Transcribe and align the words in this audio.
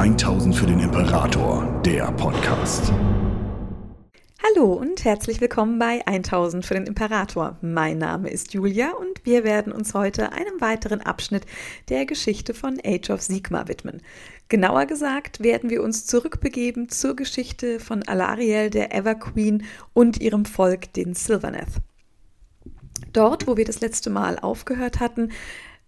1000 0.00 0.56
für 0.56 0.64
den 0.64 0.80
Imperator, 0.80 1.82
der 1.84 2.10
Podcast. 2.12 2.90
Hallo 4.42 4.72
und 4.72 5.04
herzlich 5.04 5.42
willkommen 5.42 5.78
bei 5.78 6.00
1000 6.06 6.64
für 6.64 6.72
den 6.72 6.86
Imperator. 6.86 7.58
Mein 7.60 7.98
Name 7.98 8.30
ist 8.30 8.54
Julia 8.54 8.92
und 8.92 9.26
wir 9.26 9.44
werden 9.44 9.74
uns 9.74 9.92
heute 9.92 10.32
einem 10.32 10.58
weiteren 10.58 11.02
Abschnitt 11.02 11.44
der 11.90 12.06
Geschichte 12.06 12.54
von 12.54 12.80
Age 12.82 13.10
of 13.10 13.20
Sigma 13.20 13.68
widmen. 13.68 14.00
Genauer 14.48 14.86
gesagt 14.86 15.42
werden 15.42 15.68
wir 15.68 15.82
uns 15.82 16.06
zurückbegeben 16.06 16.88
zur 16.88 17.14
Geschichte 17.14 17.78
von 17.78 18.02
Alariel, 18.08 18.70
der 18.70 18.94
Everqueen 18.94 19.64
und 19.92 20.18
ihrem 20.18 20.46
Volk, 20.46 20.94
den 20.94 21.12
Silverneth. 21.12 21.76
Dort, 23.12 23.46
wo 23.46 23.58
wir 23.58 23.66
das 23.66 23.82
letzte 23.82 24.08
Mal 24.08 24.38
aufgehört 24.38 24.98
hatten, 24.98 25.30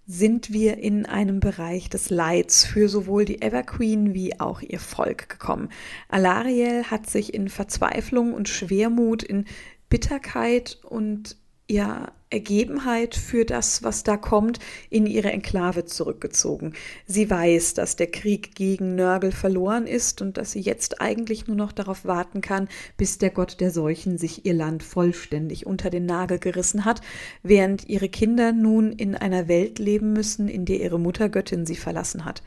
sind 0.07 0.53
wir 0.53 0.79
in 0.79 1.07
einem 1.07 1.41
Bereich 1.41 1.89
des 1.89 2.11
Leids 2.11 2.65
für 2.65 2.89
sowohl 2.89 3.25
die 3.25 3.41
Everqueen 3.41 4.15
wie 4.15 4.41
auch 4.41 4.61
ihr 4.61 4.81
Volk 4.81 5.29
gekommen. 5.29 5.69
Alariel 6.09 6.85
hat 6.85 7.09
sich 7.09 7.33
in 7.35 7.49
Verzweiflung 7.49 8.35
und 8.35 8.49
Schwermut, 8.49 9.23
in 9.23 9.47
Bitterkeit 9.89 10.79
und 10.83 11.37
ja, 11.71 12.13
Ergebenheit 12.33 13.15
für 13.15 13.45
das, 13.45 13.83
was 13.83 14.03
da 14.03 14.17
kommt, 14.17 14.59
in 14.91 15.07
ihre 15.07 15.31
Enklave 15.31 15.85
zurückgezogen. 15.85 16.73
Sie 17.07 17.29
weiß, 17.29 17.75
dass 17.75 17.97
der 17.97 18.07
Krieg 18.07 18.55
gegen 18.55 18.95
Nörgel 18.95 19.33
verloren 19.33 19.87
ist 19.87 20.23
und 20.23 20.37
dass 20.37 20.53
sie 20.53 20.61
jetzt 20.61 21.01
eigentlich 21.01 21.47
nur 21.47 21.57
noch 21.57 21.73
darauf 21.73 22.05
warten 22.05 22.41
kann, 22.41 22.69
bis 22.97 23.19
der 23.19 23.31
Gott 23.31 23.61
der 23.61 23.71
Seuchen 23.71 24.19
sich 24.19 24.45
ihr 24.47 24.55
Land 24.55 24.83
vollständig 24.83 25.67
unter 25.67 25.91
den 25.91 26.07
Nagel 26.07 26.39
gerissen 26.39 26.85
hat, 26.85 27.01
während 27.43 27.89
ihre 27.89 28.09
Kinder 28.09 28.53
nun 28.53 28.93
in 28.93 29.15
einer 29.15 29.49
Welt 29.49 29.79
leben 29.79 30.13
müssen, 30.13 30.49
in 30.49 30.65
der 30.65 30.81
ihre 30.81 30.99
Muttergöttin 30.99 31.67
sie 31.67 31.77
verlassen 31.77 32.25
hat. 32.25 32.43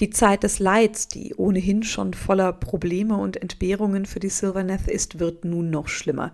Die 0.00 0.10
Zeit 0.10 0.42
des 0.42 0.58
Leids, 0.58 1.06
die 1.06 1.34
ohnehin 1.36 1.84
schon 1.84 2.14
voller 2.14 2.52
Probleme 2.52 3.16
und 3.16 3.36
Entbehrungen 3.36 4.06
für 4.06 4.18
die 4.18 4.28
Silverneth 4.28 4.88
ist, 4.88 5.20
wird 5.20 5.44
nun 5.44 5.70
noch 5.70 5.86
schlimmer. 5.86 6.32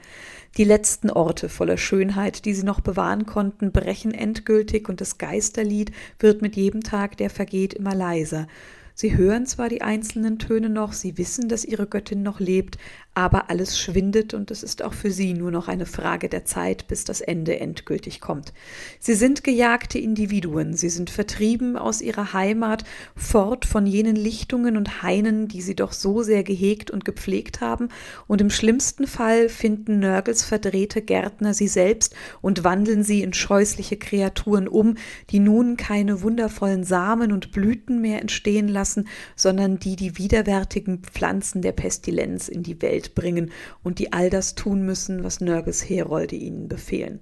Die 0.57 0.65
letzten 0.65 1.11
Orte 1.11 1.51
voller 1.51 1.77
Schönheit, 1.77 2.47
die 2.47 2.55
sie 2.55 2.65
noch 2.65 2.81
bewahren 2.81 3.27
konnten, 3.27 3.71
brechen 3.71 4.15
endgültig 4.15 4.89
und 4.89 5.03
das 5.03 5.19
Geisterlied 5.19 5.93
wird 6.19 6.41
mit 6.41 6.57
jedem 6.57 6.83
Tag, 6.83 7.19
der 7.19 7.29
vergeht, 7.29 7.75
immer 7.75 7.95
leiser. 7.95 8.47
Sie 8.95 9.17
hören 9.17 9.47
zwar 9.47 9.69
die 9.69 9.83
einzelnen 9.83 10.39
Töne 10.39 10.69
noch, 10.69 10.95
sie 10.95 11.19
wissen, 11.19 11.49
dass 11.49 11.65
ihre 11.65 11.87
Göttin 11.87 12.23
noch 12.23 12.41
lebt, 12.41 12.79
aber 13.15 13.51
alles 13.51 13.79
schwindet 13.79 14.35
und 14.35 14.53
es 14.53 14.63
ist 14.63 14.83
auch 14.83 14.95
für 14.95 15.11
sie 15.11 15.35
nur 15.35 15.51
noch 15.51 15.67
eine 15.67 15.85
Frage 15.85 16.29
der 16.29 16.45
Zeit, 16.45 16.87
bis 16.87 17.05
das 17.05 17.21
Ende 17.21 17.59
endgültig 17.59 18.21
kommt. 18.21 18.53
Sie 19.01 19.15
sind 19.15 19.43
gejagte 19.43 19.99
Individuen, 19.99 20.75
sie 20.75 20.91
sind 20.91 21.11
vertrieben 21.11 21.77
aus 21.77 22.03
ihrer 22.03 22.33
Heimat, 22.33 22.85
fort 23.17 23.65
von 23.65 23.85
jenen 23.85 24.15
Lichtungen 24.15 24.77
und 24.77 25.03
Hainen, 25.03 25.49
die 25.49 25.61
sie 25.61 25.75
doch 25.75 25.93
so 25.93 26.23
sehr 26.23 26.45
gehegt 26.45 26.93
und 26.93 27.05
gepflegt 27.05 27.61
haben, 27.61 27.89
und 28.29 28.41
im 28.41 28.51
schlimmsten 28.51 29.09
Fall 29.09 29.49
finden 29.49 29.99
Nörgels 29.99 30.45
verdrehte 30.45 31.03
Gärtner 31.03 31.53
sie 31.53 31.69
selbst 31.69 32.15
und 32.41 32.63
wandeln 32.63 33.03
sie 33.03 33.23
in 33.23 33.33
scheußliche 33.33 33.97
Kreaturen 33.97 34.69
um, 34.69 34.95
die 35.31 35.41
nun 35.41 35.77
keine 35.77 36.23
wundervollen 36.23 36.85
Samen 36.85 37.33
und 37.33 37.51
Blüten 37.51 38.01
mehr 38.01 38.21
entstehen 38.21 38.69
lassen, 38.69 39.09
sondern 39.35 39.81
die 39.81 39.97
die 39.97 40.17
widerwärtigen 40.17 41.03
Pflanzen 41.03 41.61
der 41.61 41.73
Pestilenz 41.73 42.49
in 42.49 42.63
die 42.63 42.81
Welt 42.81 43.00
bringen 43.09 43.51
und 43.83 43.99
die 43.99 44.13
all 44.13 44.31
das 44.31 44.55
tun 44.55 44.83
müssen, 44.83 45.25
was 45.25 45.41
Nörges 45.41 45.89
Herolde 45.89 46.37
ihnen 46.37 46.69
befehlen. 46.69 47.21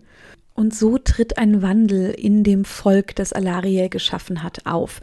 Und 0.58 0.74
so 0.74 0.98
tritt 0.98 1.38
ein 1.38 1.62
Wandel 1.62 2.10
in 2.10 2.42
dem 2.42 2.64
Volk, 2.64 3.14
das 3.14 3.32
Alariel 3.32 3.88
geschaffen 3.88 4.42
hat, 4.42 4.66
auf. 4.66 5.00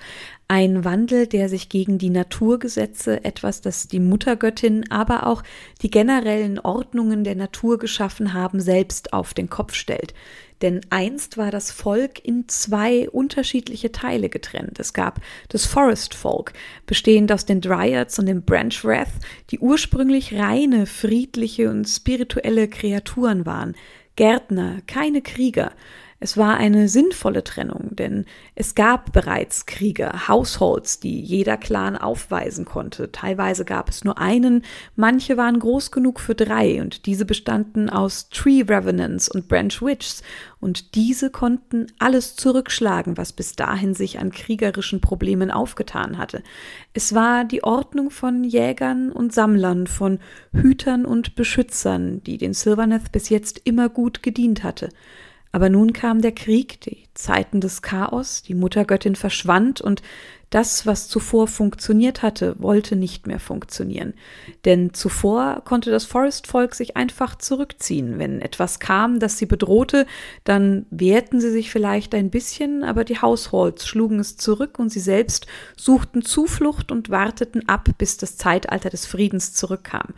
Ein 0.49 0.83
Wandel, 0.83 1.27
der 1.27 1.47
sich 1.47 1.69
gegen 1.69 1.97
die 1.97 2.09
Naturgesetze, 2.09 3.23
etwas, 3.23 3.61
das 3.61 3.87
die 3.87 4.01
Muttergöttin, 4.01 4.91
aber 4.91 5.27
auch 5.27 5.43
die 5.81 5.89
generellen 5.89 6.59
Ordnungen 6.59 7.23
der 7.23 7.35
Natur 7.35 7.79
geschaffen 7.79 8.33
haben, 8.33 8.59
selbst 8.59 9.13
auf 9.13 9.33
den 9.33 9.49
Kopf 9.49 9.75
stellt. 9.75 10.13
Denn 10.61 10.81
einst 10.89 11.37
war 11.37 11.51
das 11.51 11.71
Volk 11.71 12.23
in 12.23 12.47
zwei 12.47 13.09
unterschiedliche 13.09 13.91
Teile 13.91 14.29
getrennt. 14.29 14.79
Es 14.79 14.93
gab 14.93 15.19
das 15.49 15.65
Forest 15.65 16.13
Folk, 16.13 16.53
bestehend 16.85 17.31
aus 17.31 17.45
den 17.45 17.61
Dryads 17.61 18.19
und 18.19 18.27
dem 18.27 18.43
Branch 18.43 18.83
Wrath, 18.83 19.11
die 19.51 19.59
ursprünglich 19.59 20.33
reine, 20.33 20.85
friedliche 20.85 21.69
und 21.69 21.85
spirituelle 21.85 22.67
Kreaturen 22.67 23.45
waren. 23.45 23.75
Gärtner, 24.15 24.81
keine 24.87 25.21
Krieger. 25.21 25.73
Es 26.25 26.37
war 26.37 26.57
eine 26.57 26.89
sinnvolle 26.89 27.43
Trennung, 27.43 27.95
denn 27.95 28.25
es 28.55 28.73
gab 28.73 29.13
bereits 29.13 29.67
Krieger, 29.67 30.27
Households, 30.27 30.99
die 30.99 31.21
jeder 31.21 31.55
Clan 31.55 31.95
aufweisen 31.95 32.65
konnte. 32.65 33.11
Teilweise 33.11 33.63
gab 33.63 33.89
es 33.89 34.03
nur 34.03 34.17
einen, 34.17 34.63
manche 34.95 35.37
waren 35.37 35.59
groß 35.59 35.91
genug 35.91 36.19
für 36.19 36.33
drei 36.33 36.81
und 36.81 37.05
diese 37.05 37.25
bestanden 37.25 37.91
aus 37.91 38.29
Tree 38.29 38.63
Revenants 38.67 39.29
und 39.29 39.47
Branch 39.47 39.79
Witches 39.81 40.23
und 40.59 40.95
diese 40.95 41.29
konnten 41.29 41.85
alles 41.99 42.35
zurückschlagen, 42.35 43.17
was 43.17 43.31
bis 43.31 43.55
dahin 43.55 43.93
sich 43.93 44.17
an 44.17 44.31
kriegerischen 44.31 45.01
Problemen 45.01 45.51
aufgetan 45.51 46.17
hatte. 46.17 46.41
Es 46.95 47.13
war 47.13 47.45
die 47.45 47.63
Ordnung 47.63 48.09
von 48.09 48.43
Jägern 48.43 49.11
und 49.11 49.31
Sammlern, 49.31 49.85
von 49.85 50.17
Hütern 50.53 51.05
und 51.05 51.35
Beschützern, 51.35 52.23
die 52.23 52.39
den 52.39 52.55
Silverneth 52.55 53.11
bis 53.11 53.29
jetzt 53.29 53.61
immer 53.63 53.89
gut 53.89 54.23
gedient 54.23 54.63
hatte. 54.63 54.89
Aber 55.55 55.69
nun 55.69 55.93
kam 55.93 56.19
der 56.19 56.33
Krieg, 56.33 56.81
die 56.81 57.05
Zeiten 57.13 57.61
des 57.61 57.81
Chaos, 57.81 58.41
die 58.41 58.53
Muttergöttin 58.53 59.15
verschwand 59.15 59.79
und 59.79 60.01
das, 60.55 60.85
was 60.85 61.09
zuvor 61.09 61.49
funktioniert 61.49 62.21
hatte, 62.21 62.55
wollte 62.59 62.95
nicht 62.95 63.27
mehr 63.27 63.41
funktionieren. 63.41 64.13
Denn 64.63 64.93
zuvor 64.93 65.61
konnte 65.65 65.91
das 65.91 66.05
Forest-Volk 66.05 66.75
sich 66.75 66.95
einfach 66.95 67.35
zurückziehen. 67.35 68.19
Wenn 68.19 68.39
etwas 68.39 68.79
kam, 68.79 69.19
das 69.19 69.37
sie 69.37 69.47
bedrohte, 69.47 70.07
dann 70.45 70.85
wehrten 70.91 71.41
sie 71.41 71.51
sich 71.51 71.71
vielleicht 71.71 72.15
ein 72.15 72.29
bisschen, 72.29 72.85
aber 72.85 73.03
die 73.03 73.21
Households 73.21 73.85
schlugen 73.85 74.17
es 74.21 74.37
zurück 74.37 74.79
und 74.79 74.87
sie 74.87 75.01
selbst 75.01 75.45
suchten 75.75 76.21
Zuflucht 76.21 76.89
und 76.89 77.09
warteten 77.09 77.67
ab, 77.67 77.89
bis 77.97 78.15
das 78.15 78.37
Zeitalter 78.37 78.89
des 78.89 79.05
Friedens 79.05 79.51
zurückkam. 79.53 80.13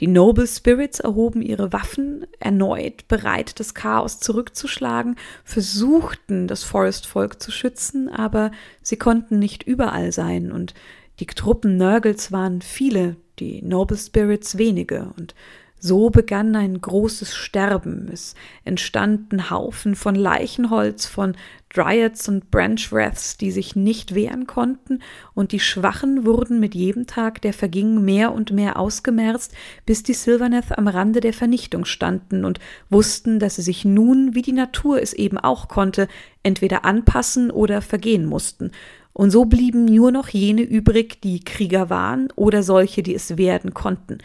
Die 0.00 0.06
Noble 0.06 0.46
Spirits 0.46 0.98
erhoben 0.98 1.42
ihre 1.42 1.74
Waffen 1.74 2.26
erneut, 2.38 3.06
bereit, 3.06 3.60
das 3.60 3.74
Chaos 3.74 4.18
zurückzuschlagen, 4.18 5.16
versuchten, 5.44 6.48
das 6.48 6.64
Forest-Volk 6.64 7.40
zu 7.40 7.50
schützen, 7.50 8.08
aber 8.08 8.50
sie 8.80 8.96
konnten 8.96 9.38
nicht 9.38 9.66
überall 9.70 10.12
sein. 10.12 10.52
Und 10.52 10.74
die 11.20 11.26
Truppen 11.26 11.76
Nörgels 11.76 12.32
waren 12.32 12.60
viele, 12.60 13.16
die 13.38 13.62
Noble 13.62 13.96
Spirits 13.96 14.58
wenige. 14.58 15.12
Und 15.16 15.34
so 15.82 16.10
begann 16.10 16.54
ein 16.56 16.78
großes 16.78 17.34
Sterben. 17.34 18.10
Es 18.12 18.34
entstanden 18.64 19.48
Haufen 19.48 19.94
von 19.94 20.14
Leichenholz, 20.14 21.06
von 21.06 21.34
Dryads 21.70 22.28
und 22.28 22.50
Branchwraths, 22.50 23.38
die 23.38 23.50
sich 23.50 23.76
nicht 23.76 24.14
wehren 24.14 24.46
konnten, 24.46 24.98
und 25.34 25.52
die 25.52 25.60
Schwachen 25.60 26.26
wurden 26.26 26.60
mit 26.60 26.74
jedem 26.74 27.06
Tag, 27.06 27.40
der 27.40 27.54
verging, 27.54 28.04
mehr 28.04 28.32
und 28.32 28.52
mehr 28.52 28.78
ausgemerzt, 28.78 29.54
bis 29.86 30.02
die 30.02 30.12
Silverneth 30.12 30.76
am 30.76 30.86
Rande 30.86 31.20
der 31.20 31.32
Vernichtung 31.32 31.86
standen 31.86 32.44
und 32.44 32.58
wussten, 32.90 33.38
dass 33.38 33.56
sie 33.56 33.62
sich 33.62 33.84
nun, 33.84 34.34
wie 34.34 34.42
die 34.42 34.52
Natur 34.52 35.00
es 35.00 35.14
eben 35.14 35.38
auch 35.38 35.68
konnte, 35.68 36.08
entweder 36.42 36.84
anpassen 36.84 37.50
oder 37.50 37.80
vergehen 37.80 38.26
mussten, 38.26 38.72
und 39.20 39.30
so 39.30 39.44
blieben 39.44 39.84
nur 39.84 40.12
noch 40.12 40.30
jene 40.30 40.62
übrig, 40.62 41.20
die 41.20 41.40
Krieger 41.40 41.90
waren 41.90 42.28
oder 42.36 42.62
solche, 42.62 43.02
die 43.02 43.14
es 43.14 43.36
werden 43.36 43.74
konnten. 43.74 44.16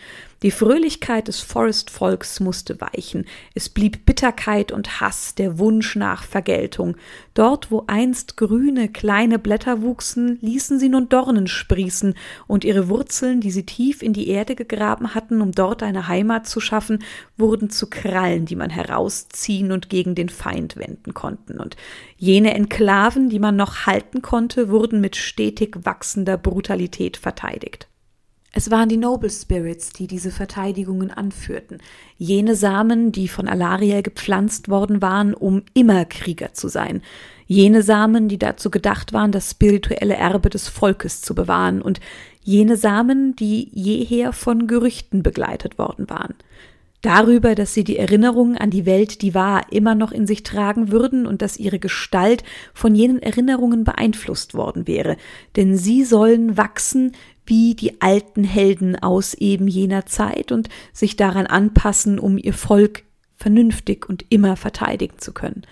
Die 0.45 0.51
Fröhlichkeit 0.51 1.27
des 1.27 1.39
Forest-Volks 1.39 2.39
musste 2.39 2.79
weichen. 2.79 3.25
Es 3.55 3.67
blieb 3.67 4.05
Bitterkeit 4.05 4.71
und 4.71 5.01
Hass, 5.01 5.33
der 5.33 5.57
Wunsch 5.57 5.95
nach 5.95 6.23
Vergeltung. 6.23 6.97
Dort, 7.33 7.71
wo 7.71 7.85
einst 7.87 8.37
grüne, 8.37 8.87
kleine 8.87 9.39
Blätter 9.39 9.81
wuchsen, 9.81 10.37
ließen 10.41 10.77
sie 10.77 10.87
nun 10.87 11.09
Dornen 11.09 11.47
sprießen, 11.47 12.13
und 12.45 12.63
ihre 12.63 12.89
Wurzeln, 12.89 13.41
die 13.41 13.49
sie 13.49 13.65
tief 13.65 14.03
in 14.03 14.13
die 14.13 14.27
Erde 14.27 14.53
gegraben 14.53 15.15
hatten, 15.15 15.41
um 15.41 15.51
dort 15.51 15.81
eine 15.81 16.07
Heimat 16.07 16.45
zu 16.45 16.59
schaffen, 16.59 16.99
wurden 17.37 17.71
zu 17.71 17.89
Krallen, 17.89 18.45
die 18.45 18.55
man 18.55 18.69
herausziehen 18.69 19.71
und 19.71 19.89
gegen 19.89 20.13
den 20.13 20.29
Feind 20.29 20.77
wenden 20.77 21.15
konnten. 21.15 21.59
Und 21.59 21.75
jene 22.17 22.53
Enklaven, 22.53 23.29
die 23.29 23.39
man 23.39 23.55
noch 23.55 23.87
halten 23.87 24.21
konnte, 24.21 24.69
wurden 24.69 25.01
mit 25.01 25.15
stetig 25.15 25.75
wachsender 25.85 26.37
Brutalität 26.37 27.17
verteidigt. 27.17 27.87
Es 28.57 28.71
waren 28.71 28.87
die 28.87 28.95
Noble 28.95 29.29
Spirits, 29.29 29.89
die 29.89 30.07
diese 30.07 30.31
Verteidigungen 30.31 31.11
anführten, 31.11 31.79
jene 32.17 32.55
Samen, 32.55 33.11
die 33.11 33.27
von 33.27 33.49
Alariel 33.49 34.01
gepflanzt 34.01 34.69
worden 34.69 35.01
waren, 35.01 35.33
um 35.33 35.63
immer 35.73 36.05
Krieger 36.05 36.53
zu 36.53 36.69
sein, 36.69 37.01
jene 37.47 37.83
Samen, 37.83 38.29
die 38.29 38.39
dazu 38.39 38.71
gedacht 38.71 39.11
waren, 39.11 39.33
das 39.33 39.51
spirituelle 39.51 40.15
Erbe 40.15 40.49
des 40.49 40.69
Volkes 40.69 41.19
zu 41.19 41.35
bewahren, 41.35 41.81
und 41.81 41.99
jene 42.43 42.77
Samen, 42.77 43.35
die 43.35 43.69
jeher 43.73 44.31
von 44.31 44.67
Gerüchten 44.67 45.21
begleitet 45.21 45.77
worden 45.77 46.09
waren. 46.09 46.33
Darüber, 47.01 47.55
dass 47.55 47.73
sie 47.73 47.83
die 47.83 47.97
Erinnerung 47.97 48.55
an 48.55 48.71
die 48.71 48.85
Welt, 48.85 49.21
die 49.21 49.35
war, 49.35 49.71
immer 49.71 49.95
noch 49.95 50.13
in 50.13 50.25
sich 50.25 50.43
tragen 50.43 50.91
würden 50.91 51.27
und 51.27 51.41
dass 51.41 51.57
ihre 51.57 51.77
Gestalt 51.77 52.43
von 52.73 52.95
jenen 52.95 53.21
Erinnerungen 53.21 53.83
beeinflusst 53.83 54.55
worden 54.55 54.87
wäre, 54.87 55.17
denn 55.57 55.77
sie 55.77 56.05
sollen 56.05 56.57
wachsen 56.57 57.11
wie 57.45 57.75
die 57.75 58.01
alten 58.01 58.43
Helden 58.43 58.95
aus 58.97 59.33
eben 59.33 59.67
jener 59.67 60.05
Zeit 60.05 60.51
und 60.51 60.69
sich 60.93 61.15
daran 61.15 61.47
anpassen, 61.47 62.19
um 62.19 62.37
ihr 62.37 62.53
Volk 62.53 63.03
vernünftig 63.35 64.07
und 64.07 64.25
immer 64.29 64.55
verteidigen 64.55 65.19
zu 65.19 65.33
können. 65.33 65.63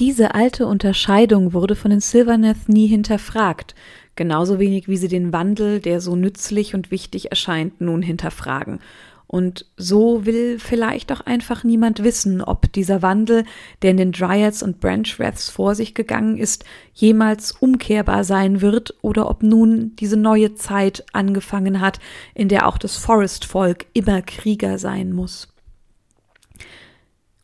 Diese 0.00 0.34
alte 0.34 0.66
Unterscheidung 0.66 1.52
wurde 1.52 1.76
von 1.76 1.90
den 1.90 2.00
Silverneth 2.00 2.68
nie 2.68 2.88
hinterfragt, 2.88 3.76
genauso 4.16 4.58
wenig 4.58 4.88
wie 4.88 4.96
sie 4.96 5.08
den 5.08 5.32
Wandel, 5.32 5.78
der 5.80 6.00
so 6.00 6.16
nützlich 6.16 6.74
und 6.74 6.90
wichtig 6.90 7.30
erscheint, 7.30 7.80
nun 7.80 8.02
hinterfragen. 8.02 8.80
Und 9.26 9.66
so 9.76 10.26
will 10.26 10.58
vielleicht 10.58 11.10
auch 11.10 11.22
einfach 11.22 11.64
niemand 11.64 12.04
wissen, 12.04 12.42
ob 12.42 12.72
dieser 12.72 13.02
Wandel, 13.02 13.44
der 13.82 13.92
in 13.92 13.96
den 13.96 14.12
Dryads 14.12 14.62
und 14.62 14.80
Branchwraths 14.80 15.48
vor 15.48 15.74
sich 15.74 15.94
gegangen 15.94 16.36
ist, 16.36 16.64
jemals 16.92 17.52
umkehrbar 17.52 18.24
sein 18.24 18.60
wird 18.60 18.94
oder 19.02 19.28
ob 19.28 19.42
nun 19.42 19.96
diese 19.96 20.16
neue 20.16 20.54
Zeit 20.54 21.04
angefangen 21.12 21.80
hat, 21.80 22.00
in 22.34 22.48
der 22.48 22.68
auch 22.68 22.78
das 22.78 22.96
Forest-Volk 22.96 23.86
immer 23.92 24.22
Krieger 24.22 24.78
sein 24.78 25.12
muss. 25.12 25.48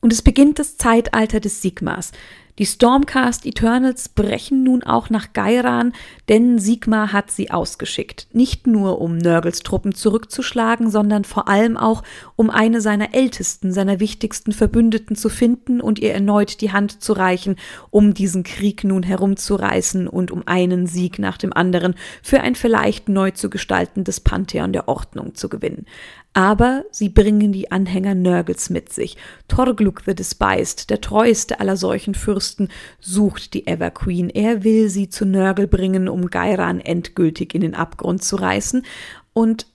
Und 0.00 0.12
es 0.12 0.22
beginnt 0.22 0.58
das 0.58 0.76
Zeitalter 0.76 1.40
des 1.40 1.60
Sigmas, 1.60 2.12
die 2.58 2.66
Stormcast 2.66 3.46
Eternals 3.46 4.08
brechen 4.08 4.62
nun 4.64 4.82
auch 4.82 5.10
nach 5.10 5.32
Gairan, 5.32 5.92
denn 6.28 6.58
Sigmar 6.58 7.12
hat 7.12 7.30
sie 7.30 7.50
ausgeschickt. 7.50 8.28
Nicht 8.32 8.66
nur, 8.66 9.00
um 9.00 9.16
Nörgels 9.16 9.60
Truppen 9.60 9.94
zurückzuschlagen, 9.94 10.90
sondern 10.90 11.24
vor 11.24 11.48
allem 11.48 11.76
auch, 11.76 12.02
um 12.36 12.50
eine 12.50 12.80
seiner 12.80 13.14
ältesten, 13.14 13.72
seiner 13.72 14.00
wichtigsten 14.00 14.52
Verbündeten 14.52 15.16
zu 15.16 15.28
finden 15.28 15.80
und 15.80 15.98
ihr 15.98 16.12
erneut 16.12 16.60
die 16.60 16.72
Hand 16.72 17.02
zu 17.02 17.12
reichen, 17.12 17.56
um 17.90 18.14
diesen 18.14 18.42
Krieg 18.42 18.84
nun 18.84 19.02
herumzureißen 19.02 20.08
und 20.08 20.30
um 20.30 20.42
einen 20.46 20.86
Sieg 20.86 21.18
nach 21.18 21.38
dem 21.38 21.52
anderen 21.52 21.94
für 22.22 22.40
ein 22.40 22.54
vielleicht 22.54 23.08
neu 23.08 23.30
zu 23.30 23.50
gestaltendes 23.50 24.20
Pantheon 24.20 24.72
der 24.72 24.88
Ordnung 24.88 25.34
zu 25.34 25.48
gewinnen. 25.48 25.86
Aber 26.32 26.84
sie 26.92 27.08
bringen 27.08 27.52
die 27.52 27.72
Anhänger 27.72 28.14
Nörgels 28.14 28.70
mit 28.70 28.92
sich. 28.92 29.16
Torgluk 29.48 30.02
the 30.06 30.14
Despised, 30.14 30.88
der 30.90 31.00
treueste 31.00 31.58
aller 31.58 31.76
solchen 31.76 32.14
Fürsten, 32.14 32.68
sucht 33.00 33.52
die 33.54 33.66
Everqueen. 33.66 34.30
Er 34.30 34.62
will 34.62 34.88
sie 34.88 35.08
zu 35.08 35.24
Nörgel 35.24 35.66
bringen, 35.66 36.08
um 36.08 36.26
Gairan 36.26 36.80
endgültig 36.80 37.54
in 37.54 37.62
den 37.62 37.74
Abgrund 37.74 38.22
zu 38.22 38.36
reißen. 38.36 38.84
Und 39.32 39.66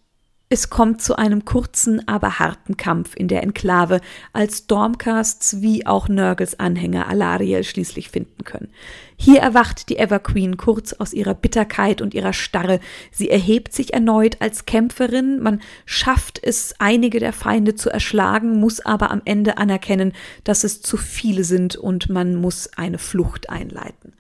es 0.47 0.69
kommt 0.69 1.01
zu 1.01 1.15
einem 1.15 1.43
kurzen, 1.43 2.07
aber 2.07 2.37
harten 2.37 2.77
Kampf 2.77 3.15
in 3.15 3.27
der 3.27 3.41
Enklave, 3.41 3.99
als 4.31 4.59
Stormcasts 4.59 5.61
wie 5.61 5.87
auch 5.87 6.07
Nörgels 6.07 6.59
Anhänger 6.59 7.07
Alariel 7.07 7.63
schließlich 7.63 8.09
finden 8.09 8.43
können. 8.43 8.69
Hier 9.17 9.39
erwacht 9.39 9.89
die 9.89 9.97
Everqueen 9.97 10.55
kurz 10.55 10.93
aus 10.93 11.13
ihrer 11.13 11.33
Bitterkeit 11.33 11.99
und 11.99 12.13
ihrer 12.13 12.33
Starre. 12.33 12.79
Sie 13.11 13.29
erhebt 13.29 13.73
sich 13.73 13.93
erneut 13.95 14.39
als 14.39 14.65
Kämpferin, 14.65 15.41
man 15.41 15.61
schafft 15.85 16.39
es, 16.43 16.75
einige 16.77 17.19
der 17.19 17.33
Feinde 17.33 17.73
zu 17.73 17.89
erschlagen, 17.89 18.59
muss 18.59 18.85
aber 18.85 19.09
am 19.09 19.23
Ende 19.25 19.57
anerkennen, 19.57 20.13
dass 20.43 20.63
es 20.63 20.81
zu 20.81 20.95
viele 20.95 21.43
sind 21.43 21.75
und 21.75 22.09
man 22.09 22.35
muss 22.35 22.69
eine 22.75 22.99
Flucht 22.99 23.49
einleiten. 23.49 24.13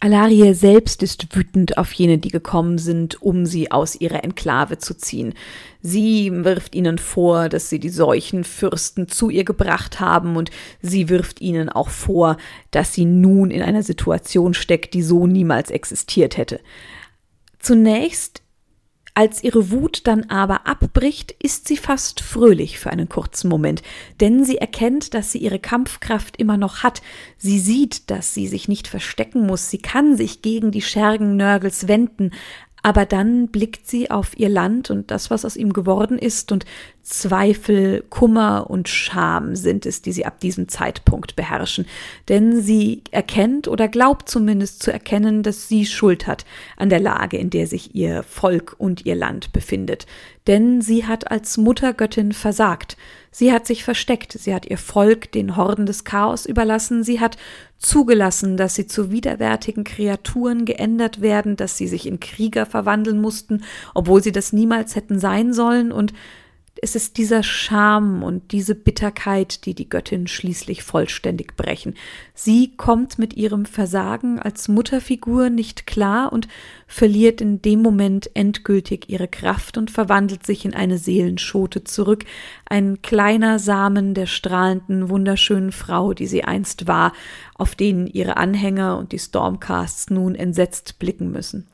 Alarie 0.00 0.52
selbst 0.52 1.02
ist 1.02 1.34
wütend 1.34 1.78
auf 1.78 1.92
jene, 1.92 2.18
die 2.18 2.28
gekommen 2.28 2.76
sind, 2.76 3.22
um 3.22 3.46
sie 3.46 3.70
aus 3.70 3.94
ihrer 3.94 4.22
Enklave 4.22 4.78
zu 4.78 4.94
ziehen. 4.94 5.34
Sie 5.80 6.30
wirft 6.44 6.74
ihnen 6.74 6.98
vor, 6.98 7.48
dass 7.48 7.70
sie 7.70 7.78
die 7.78 7.88
Seuchenfürsten 7.88 9.08
zu 9.08 9.30
ihr 9.30 9.44
gebracht 9.44 10.00
haben, 10.00 10.36
und 10.36 10.50
sie 10.82 11.08
wirft 11.08 11.40
ihnen 11.40 11.70
auch 11.70 11.88
vor, 11.88 12.36
dass 12.70 12.92
sie 12.92 13.06
nun 13.06 13.50
in 13.50 13.62
einer 13.62 13.82
Situation 13.82 14.52
steckt, 14.52 14.92
die 14.92 15.02
so 15.02 15.26
niemals 15.26 15.70
existiert 15.70 16.36
hätte. 16.36 16.60
Zunächst 17.58 18.43
als 19.14 19.44
ihre 19.44 19.70
Wut 19.70 20.08
dann 20.08 20.24
aber 20.24 20.66
abbricht, 20.66 21.32
ist 21.40 21.68
sie 21.68 21.76
fast 21.76 22.20
fröhlich 22.20 22.80
für 22.80 22.90
einen 22.90 23.08
kurzen 23.08 23.48
Moment, 23.48 23.82
denn 24.20 24.44
sie 24.44 24.58
erkennt, 24.58 25.14
dass 25.14 25.30
sie 25.30 25.38
ihre 25.38 25.60
Kampfkraft 25.60 26.36
immer 26.36 26.56
noch 26.56 26.82
hat. 26.82 27.00
Sie 27.38 27.60
sieht, 27.60 28.10
dass 28.10 28.34
sie 28.34 28.48
sich 28.48 28.66
nicht 28.66 28.88
verstecken 28.88 29.46
muss, 29.46 29.70
sie 29.70 29.78
kann 29.78 30.16
sich 30.16 30.42
gegen 30.42 30.72
die 30.72 30.82
Schergen 30.82 31.36
Nörgels 31.36 31.86
wenden, 31.86 32.32
aber 32.84 33.06
dann 33.06 33.48
blickt 33.48 33.88
sie 33.88 34.10
auf 34.10 34.38
ihr 34.38 34.50
Land 34.50 34.90
und 34.90 35.10
das, 35.10 35.30
was 35.30 35.46
aus 35.46 35.56
ihm 35.56 35.72
geworden 35.72 36.18
ist, 36.18 36.52
und 36.52 36.66
Zweifel, 37.02 38.04
Kummer 38.10 38.66
und 38.68 38.90
Scham 38.90 39.56
sind 39.56 39.86
es, 39.86 40.02
die 40.02 40.12
sie 40.12 40.26
ab 40.26 40.38
diesem 40.40 40.68
Zeitpunkt 40.68 41.34
beherrschen. 41.34 41.86
Denn 42.28 42.60
sie 42.60 43.02
erkennt 43.10 43.68
oder 43.68 43.88
glaubt 43.88 44.28
zumindest 44.28 44.82
zu 44.82 44.92
erkennen, 44.92 45.42
dass 45.42 45.66
sie 45.66 45.86
Schuld 45.86 46.26
hat 46.26 46.44
an 46.76 46.90
der 46.90 47.00
Lage, 47.00 47.38
in 47.38 47.48
der 47.48 47.66
sich 47.66 47.94
ihr 47.94 48.22
Volk 48.22 48.76
und 48.76 49.06
ihr 49.06 49.14
Land 49.14 49.54
befindet. 49.54 50.06
Denn 50.46 50.82
sie 50.82 51.06
hat 51.06 51.30
als 51.30 51.56
Muttergöttin 51.56 52.32
versagt. 52.32 52.98
Sie 53.36 53.52
hat 53.52 53.66
sich 53.66 53.82
versteckt, 53.82 54.30
sie 54.32 54.54
hat 54.54 54.64
ihr 54.66 54.78
Volk 54.78 55.32
den 55.32 55.56
Horden 55.56 55.86
des 55.86 56.04
Chaos 56.04 56.46
überlassen, 56.46 57.02
sie 57.02 57.18
hat 57.18 57.36
zugelassen, 57.78 58.56
dass 58.56 58.76
sie 58.76 58.86
zu 58.86 59.10
widerwärtigen 59.10 59.82
Kreaturen 59.82 60.64
geändert 60.64 61.20
werden, 61.20 61.56
dass 61.56 61.76
sie 61.76 61.88
sich 61.88 62.06
in 62.06 62.20
Krieger 62.20 62.64
verwandeln 62.64 63.20
mussten, 63.20 63.64
obwohl 63.92 64.22
sie 64.22 64.30
das 64.30 64.52
niemals 64.52 64.94
hätten 64.94 65.18
sein 65.18 65.52
sollen, 65.52 65.90
und 65.90 66.12
es 66.84 66.94
ist 66.94 67.16
dieser 67.16 67.42
Scham 67.42 68.22
und 68.22 68.52
diese 68.52 68.74
Bitterkeit, 68.74 69.64
die 69.64 69.72
die 69.72 69.88
Göttin 69.88 70.26
schließlich 70.26 70.82
vollständig 70.82 71.56
brechen. 71.56 71.94
Sie 72.34 72.76
kommt 72.76 73.18
mit 73.18 73.32
ihrem 73.32 73.64
Versagen 73.64 74.38
als 74.38 74.68
Mutterfigur 74.68 75.48
nicht 75.48 75.86
klar 75.86 76.30
und 76.30 76.46
verliert 76.86 77.40
in 77.40 77.62
dem 77.62 77.80
Moment 77.80 78.30
endgültig 78.34 79.08
ihre 79.08 79.28
Kraft 79.28 79.78
und 79.78 79.90
verwandelt 79.90 80.44
sich 80.44 80.66
in 80.66 80.74
eine 80.74 80.98
Seelenschote 80.98 81.84
zurück, 81.84 82.26
ein 82.66 83.00
kleiner 83.00 83.58
Samen 83.58 84.12
der 84.12 84.26
strahlenden, 84.26 85.08
wunderschönen 85.08 85.72
Frau, 85.72 86.12
die 86.12 86.26
sie 86.26 86.44
einst 86.44 86.86
war, 86.86 87.14
auf 87.54 87.74
den 87.74 88.06
ihre 88.06 88.36
Anhänger 88.36 88.98
und 88.98 89.12
die 89.12 89.18
Stormcasts 89.18 90.10
nun 90.10 90.34
entsetzt 90.34 90.98
blicken 90.98 91.30
müssen. 91.30 91.66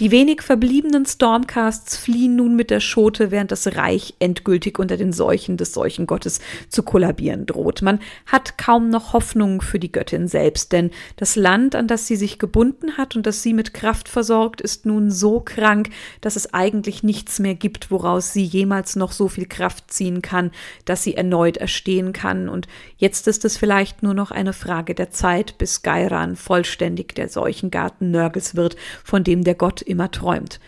Die 0.00 0.10
wenig 0.10 0.42
verbliebenen 0.42 1.06
Stormcasts 1.06 1.96
fliehen 1.96 2.34
nun 2.34 2.56
mit 2.56 2.70
der 2.70 2.80
Schote, 2.80 3.30
während 3.30 3.52
das 3.52 3.76
Reich 3.76 4.14
endgültig 4.18 4.80
unter 4.80 4.96
den 4.96 5.12
Seuchen 5.12 5.56
des 5.56 5.72
Seuchengottes 5.72 6.40
zu 6.68 6.82
kollabieren 6.82 7.46
droht. 7.46 7.80
Man 7.80 8.00
hat 8.26 8.58
kaum 8.58 8.90
noch 8.90 9.12
Hoffnung 9.12 9.62
für 9.62 9.78
die 9.78 9.92
Göttin 9.92 10.26
selbst, 10.26 10.72
denn 10.72 10.90
das 11.14 11.36
Land, 11.36 11.76
an 11.76 11.86
das 11.86 12.08
sie 12.08 12.16
sich 12.16 12.40
gebunden 12.40 12.96
hat 12.96 13.14
und 13.14 13.24
das 13.24 13.44
sie 13.44 13.52
mit 13.52 13.72
Kraft 13.72 14.08
versorgt, 14.08 14.60
ist 14.60 14.84
nun 14.84 15.12
so 15.12 15.38
krank, 15.38 15.90
dass 16.20 16.34
es 16.34 16.52
eigentlich 16.52 17.04
nichts 17.04 17.38
mehr 17.38 17.54
gibt, 17.54 17.92
woraus 17.92 18.32
sie 18.32 18.42
jemals 18.42 18.96
noch 18.96 19.12
so 19.12 19.28
viel 19.28 19.46
Kraft 19.46 19.92
ziehen 19.92 20.22
kann, 20.22 20.50
dass 20.86 21.04
sie 21.04 21.14
erneut 21.14 21.56
erstehen 21.56 22.12
kann. 22.12 22.48
Und 22.48 22.66
jetzt 22.96 23.28
ist 23.28 23.44
es 23.44 23.56
vielleicht 23.56 24.02
nur 24.02 24.14
noch 24.14 24.32
eine 24.32 24.54
Frage 24.54 24.96
der 24.96 25.12
Zeit, 25.12 25.56
bis 25.56 25.82
Gairan 25.82 26.34
vollständig 26.34 27.14
der 27.14 27.28
Seuchengarten 27.28 28.10
Nörgels 28.10 28.56
wird, 28.56 28.74
von 29.04 29.22
dem 29.22 29.44
der 29.44 29.54
Gott 29.54 29.83
immer 29.86 30.10
träumt. 30.10 30.60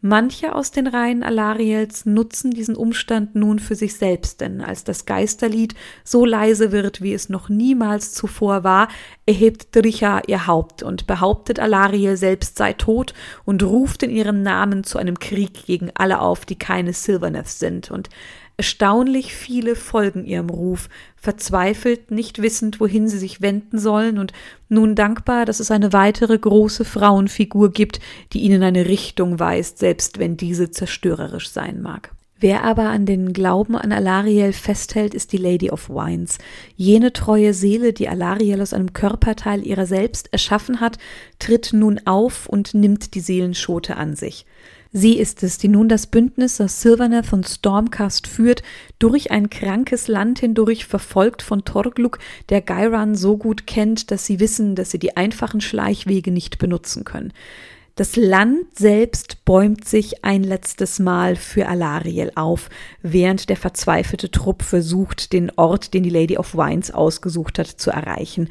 Manche 0.00 0.54
aus 0.54 0.70
den 0.70 0.86
Reihen 0.86 1.24
Alariels 1.24 2.06
nutzen 2.06 2.52
diesen 2.52 2.76
Umstand 2.76 3.34
nun 3.34 3.58
für 3.58 3.74
sich 3.74 3.96
selbst, 3.96 4.40
denn 4.40 4.60
als 4.60 4.84
das 4.84 5.06
Geisterlied 5.06 5.74
so 6.04 6.24
leise 6.24 6.70
wird, 6.70 7.02
wie 7.02 7.12
es 7.12 7.28
noch 7.28 7.48
niemals 7.48 8.12
zuvor 8.12 8.62
war, 8.62 8.86
erhebt 9.26 9.74
Dricha 9.74 10.22
ihr 10.28 10.46
Haupt 10.46 10.84
und 10.84 11.08
behauptet, 11.08 11.58
Alariel 11.58 12.16
selbst 12.16 12.58
sei 12.58 12.74
tot 12.74 13.12
und 13.44 13.64
ruft 13.64 14.04
in 14.04 14.10
ihrem 14.10 14.40
Namen 14.44 14.84
zu 14.84 14.98
einem 14.98 15.18
Krieg 15.18 15.66
gegen 15.66 15.90
alle 15.94 16.20
auf, 16.20 16.46
die 16.46 16.56
keine 16.56 16.92
Silverneths 16.92 17.58
sind. 17.58 17.90
Und 17.90 18.08
Erstaunlich 18.60 19.34
viele 19.34 19.76
folgen 19.76 20.24
ihrem 20.24 20.50
Ruf, 20.50 20.88
verzweifelt, 21.14 22.10
nicht 22.10 22.42
wissend, 22.42 22.80
wohin 22.80 23.06
sie 23.06 23.18
sich 23.18 23.40
wenden 23.40 23.78
sollen 23.78 24.18
und 24.18 24.32
nun 24.68 24.96
dankbar, 24.96 25.46
dass 25.46 25.60
es 25.60 25.70
eine 25.70 25.92
weitere 25.92 26.36
große 26.36 26.84
Frauenfigur 26.84 27.70
gibt, 27.70 28.00
die 28.32 28.40
ihnen 28.40 28.64
eine 28.64 28.86
Richtung 28.86 29.38
weist, 29.38 29.78
selbst 29.78 30.18
wenn 30.18 30.36
diese 30.36 30.72
zerstörerisch 30.72 31.50
sein 31.50 31.80
mag. 31.82 32.10
Wer 32.40 32.64
aber 32.64 32.88
an 32.88 33.06
den 33.06 33.32
Glauben 33.32 33.76
an 33.76 33.92
Alariel 33.92 34.52
festhält, 34.52 35.14
ist 35.14 35.32
die 35.32 35.38
Lady 35.38 35.70
of 35.70 35.88
Wines. 35.88 36.38
Jene 36.74 37.12
treue 37.12 37.54
Seele, 37.54 37.92
die 37.92 38.08
Alariel 38.08 38.60
aus 38.60 38.72
einem 38.72 38.92
Körperteil 38.92 39.64
ihrer 39.64 39.86
selbst 39.86 40.32
erschaffen 40.32 40.80
hat, 40.80 40.98
tritt 41.38 41.72
nun 41.72 42.00
auf 42.06 42.48
und 42.48 42.74
nimmt 42.74 43.14
die 43.14 43.20
Seelenschote 43.20 43.96
an 43.96 44.16
sich. 44.16 44.46
Sie 44.90 45.18
ist 45.18 45.42
es, 45.42 45.58
die 45.58 45.68
nun 45.68 45.88
das 45.88 46.06
Bündnis 46.06 46.60
aus 46.60 46.80
Silverneth 46.80 47.32
und 47.32 47.46
Stormcast 47.46 48.26
führt, 48.26 48.62
durch 48.98 49.30
ein 49.30 49.50
krankes 49.50 50.08
Land 50.08 50.38
hindurch, 50.38 50.86
verfolgt 50.86 51.42
von 51.42 51.64
Torgluk, 51.64 52.18
der 52.48 52.62
Gairan 52.62 53.14
so 53.14 53.36
gut 53.36 53.66
kennt, 53.66 54.10
dass 54.10 54.24
sie 54.24 54.40
wissen, 54.40 54.74
dass 54.74 54.90
sie 54.90 54.98
die 54.98 55.16
einfachen 55.16 55.60
Schleichwege 55.60 56.30
nicht 56.30 56.58
benutzen 56.58 57.04
können. 57.04 57.34
Das 57.98 58.14
Land 58.14 58.78
selbst 58.78 59.44
bäumt 59.44 59.84
sich 59.84 60.24
ein 60.24 60.44
letztes 60.44 61.00
Mal 61.00 61.34
für 61.34 61.66
Alariel 61.66 62.30
auf, 62.36 62.70
während 63.02 63.48
der 63.48 63.56
verzweifelte 63.56 64.30
Trupp 64.30 64.62
versucht, 64.62 65.32
den 65.32 65.50
Ort, 65.56 65.94
den 65.94 66.04
die 66.04 66.10
Lady 66.10 66.38
of 66.38 66.54
Wines 66.54 66.92
ausgesucht 66.92 67.58
hat, 67.58 67.66
zu 67.66 67.90
erreichen. 67.90 68.50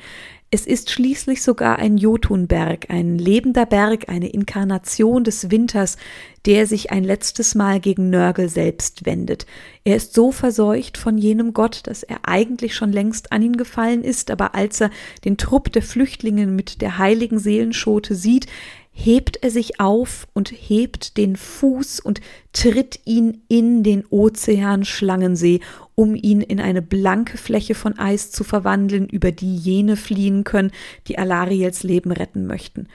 Es 0.49 0.65
ist 0.65 0.91
schließlich 0.91 1.43
sogar 1.43 1.77
ein 1.77 1.97
Jotunberg, 1.97 2.89
ein 2.89 3.17
lebender 3.17 3.65
Berg, 3.65 4.07
eine 4.07 4.29
Inkarnation 4.29 5.25
des 5.25 5.51
Winters, 5.51 5.97
der 6.45 6.65
sich 6.65 6.89
ein 6.89 7.03
letztes 7.03 7.53
Mal 7.53 7.81
gegen 7.81 8.09
Nörgel 8.09 8.47
selbst 8.47 9.05
wendet. 9.05 9.45
Er 9.83 9.97
ist 9.97 10.13
so 10.13 10.31
verseucht 10.31 10.97
von 10.97 11.17
jenem 11.17 11.51
Gott, 11.51 11.81
dass 11.83 12.01
er 12.03 12.19
eigentlich 12.23 12.75
schon 12.75 12.93
längst 12.93 13.33
an 13.33 13.41
ihn 13.41 13.57
gefallen 13.57 14.05
ist, 14.05 14.31
aber 14.31 14.55
als 14.55 14.79
er 14.79 14.89
den 15.25 15.35
Trupp 15.35 15.73
der 15.73 15.81
Flüchtlinge 15.81 16.47
mit 16.47 16.81
der 16.81 16.97
heiligen 16.97 17.39
Seelenschote 17.39 18.15
sieht, 18.15 18.47
hebt 18.99 19.43
er 19.43 19.51
sich 19.51 19.79
auf 19.79 20.27
und 20.33 20.49
hebt 20.49 21.17
den 21.17 21.35
Fuß 21.35 21.99
und 21.99 22.19
tritt 22.51 22.99
ihn 23.05 23.43
in 23.47 23.83
den 23.83 24.03
Ozean 24.09 24.85
Schlangensee, 24.85 25.59
um 25.93 26.15
ihn 26.15 26.41
in 26.41 26.59
eine 26.59 26.81
blanke 26.81 27.37
Fläche 27.37 27.75
von 27.75 27.99
Eis 27.99 28.31
zu 28.31 28.43
verwandeln, 28.43 29.07
über 29.07 29.31
die 29.31 29.55
jene 29.55 29.97
fliehen 29.97 30.43
können, 30.43 30.71
die 31.07 31.19
Alariels 31.19 31.83
Leben 31.83 32.11
retten 32.11 32.47
möchten. 32.47 32.87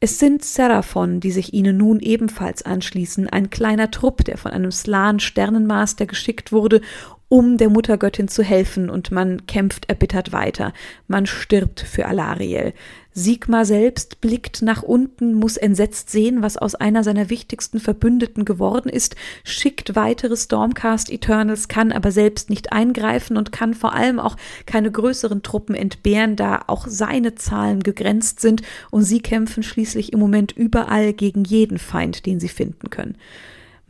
Es 0.00 0.18
sind 0.18 0.44
Seraphon, 0.44 1.20
die 1.20 1.30
sich 1.30 1.54
ihnen 1.54 1.76
nun 1.76 2.00
ebenfalls 2.00 2.64
anschließen, 2.64 3.28
ein 3.28 3.50
kleiner 3.50 3.92
Trupp, 3.92 4.24
der 4.24 4.36
von 4.36 4.50
einem 4.50 4.72
Slan 4.72 5.20
Sternenmaster 5.20 6.06
geschickt 6.06 6.50
wurde, 6.50 6.80
um 7.28 7.56
der 7.56 7.70
Muttergöttin 7.70 8.26
zu 8.26 8.42
helfen, 8.42 8.90
und 8.90 9.12
man 9.12 9.46
kämpft 9.46 9.88
erbittert 9.88 10.32
weiter. 10.32 10.72
Man 11.06 11.26
stirbt 11.26 11.80
für 11.80 12.06
Alariel. 12.06 12.74
Sigmar 13.12 13.64
selbst 13.64 14.20
blickt 14.20 14.62
nach 14.62 14.82
unten, 14.82 15.34
muss 15.34 15.56
entsetzt 15.56 16.10
sehen, 16.10 16.42
was 16.42 16.56
aus 16.56 16.74
einer 16.76 17.02
seiner 17.02 17.28
wichtigsten 17.28 17.80
Verbündeten 17.80 18.44
geworden 18.44 18.88
ist, 18.88 19.16
schickt 19.42 19.96
weitere 19.96 20.36
Stormcast 20.36 21.10
Eternals, 21.10 21.68
kann 21.68 21.90
aber 21.90 22.12
selbst 22.12 22.50
nicht 22.50 22.72
eingreifen 22.72 23.36
und 23.36 23.50
kann 23.50 23.74
vor 23.74 23.94
allem 23.94 24.20
auch 24.20 24.36
keine 24.64 24.92
größeren 24.92 25.42
Truppen 25.42 25.74
entbehren, 25.74 26.36
da 26.36 26.62
auch 26.68 26.86
seine 26.86 27.34
Zahlen 27.34 27.82
gegrenzt 27.82 28.40
sind 28.40 28.62
und 28.90 29.02
sie 29.02 29.20
kämpfen 29.20 29.62
schließlich 29.62 30.12
im 30.12 30.20
Moment 30.20 30.52
überall 30.52 31.12
gegen 31.12 31.44
jeden 31.44 31.78
Feind, 31.78 32.26
den 32.26 32.38
sie 32.38 32.48
finden 32.48 32.90
können. 32.90 33.16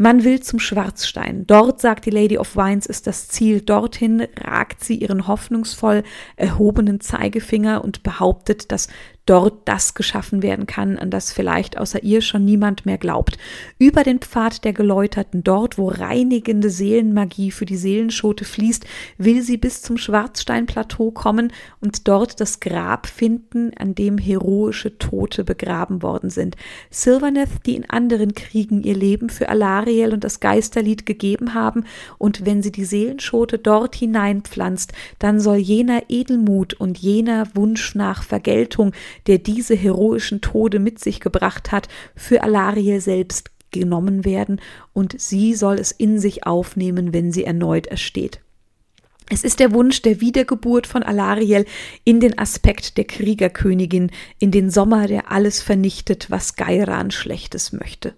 Man 0.02 0.24
will 0.24 0.40
zum 0.40 0.58
Schwarzstein. 0.58 1.46
Dort, 1.46 1.82
sagt 1.82 2.06
die 2.06 2.10
Lady 2.10 2.38
of 2.38 2.56
Wines, 2.56 2.86
ist 2.86 3.06
das 3.06 3.28
Ziel. 3.28 3.60
Dorthin 3.60 4.26
ragt 4.40 4.82
sie 4.82 4.94
ihren 4.94 5.26
hoffnungsvoll 5.26 6.04
erhobenen 6.36 7.00
Zeigefinger 7.00 7.84
und 7.84 8.02
behauptet, 8.02 8.72
dass 8.72 8.88
dort 9.30 9.68
das 9.68 9.94
geschaffen 9.94 10.42
werden 10.42 10.66
kann, 10.66 10.98
an 10.98 11.10
das 11.10 11.32
vielleicht 11.32 11.78
außer 11.78 12.02
ihr 12.02 12.20
schon 12.20 12.44
niemand 12.44 12.84
mehr 12.84 12.98
glaubt. 12.98 13.38
Über 13.78 14.02
den 14.02 14.18
Pfad 14.18 14.64
der 14.64 14.72
Geläuterten, 14.72 15.44
dort, 15.44 15.78
wo 15.78 15.86
reinigende 15.86 16.68
Seelenmagie 16.68 17.52
für 17.52 17.64
die 17.64 17.76
Seelenschote 17.76 18.44
fließt, 18.44 18.84
will 19.18 19.42
sie 19.42 19.56
bis 19.56 19.82
zum 19.82 19.98
Schwarzsteinplateau 19.98 21.12
kommen 21.12 21.52
und 21.80 22.08
dort 22.08 22.40
das 22.40 22.58
Grab 22.58 23.06
finden, 23.06 23.70
an 23.78 23.94
dem 23.94 24.18
heroische 24.18 24.98
Tote 24.98 25.44
begraben 25.44 26.02
worden 26.02 26.30
sind. 26.30 26.56
Silverneth, 26.90 27.66
die 27.66 27.76
in 27.76 27.88
anderen 27.88 28.34
Kriegen 28.34 28.82
ihr 28.82 28.96
Leben 28.96 29.30
für 29.30 29.48
Alariel 29.48 30.12
und 30.12 30.24
das 30.24 30.40
Geisterlied 30.40 31.06
gegeben 31.06 31.54
haben, 31.54 31.84
und 32.18 32.44
wenn 32.46 32.64
sie 32.64 32.72
die 32.72 32.84
Seelenschote 32.84 33.58
dort 33.58 33.94
hineinpflanzt, 33.94 34.92
dann 35.20 35.38
soll 35.38 35.58
jener 35.58 36.02
Edelmut 36.08 36.74
und 36.74 36.98
jener 36.98 37.46
Wunsch 37.54 37.94
nach 37.94 38.24
Vergeltung, 38.24 38.92
der 39.26 39.38
diese 39.38 39.74
heroischen 39.74 40.40
Tode 40.40 40.78
mit 40.78 40.98
sich 40.98 41.20
gebracht 41.20 41.72
hat, 41.72 41.88
für 42.14 42.42
Alariel 42.42 43.00
selbst 43.00 43.50
genommen 43.70 44.24
werden, 44.24 44.60
und 44.92 45.20
sie 45.20 45.54
soll 45.54 45.78
es 45.78 45.92
in 45.92 46.18
sich 46.18 46.46
aufnehmen, 46.46 47.12
wenn 47.12 47.32
sie 47.32 47.44
erneut 47.44 47.86
ersteht. 47.86 48.40
Es 49.32 49.44
ist 49.44 49.60
der 49.60 49.72
Wunsch 49.72 50.02
der 50.02 50.20
Wiedergeburt 50.20 50.88
von 50.88 51.04
Alariel 51.04 51.64
in 52.02 52.18
den 52.18 52.36
Aspekt 52.36 52.98
der 52.98 53.04
Kriegerkönigin, 53.04 54.10
in 54.40 54.50
den 54.50 54.70
Sommer, 54.70 55.06
der 55.06 55.30
alles 55.30 55.62
vernichtet, 55.62 56.32
was 56.32 56.56
Gairan 56.56 57.12
Schlechtes 57.12 57.72
möchte. 57.72 58.14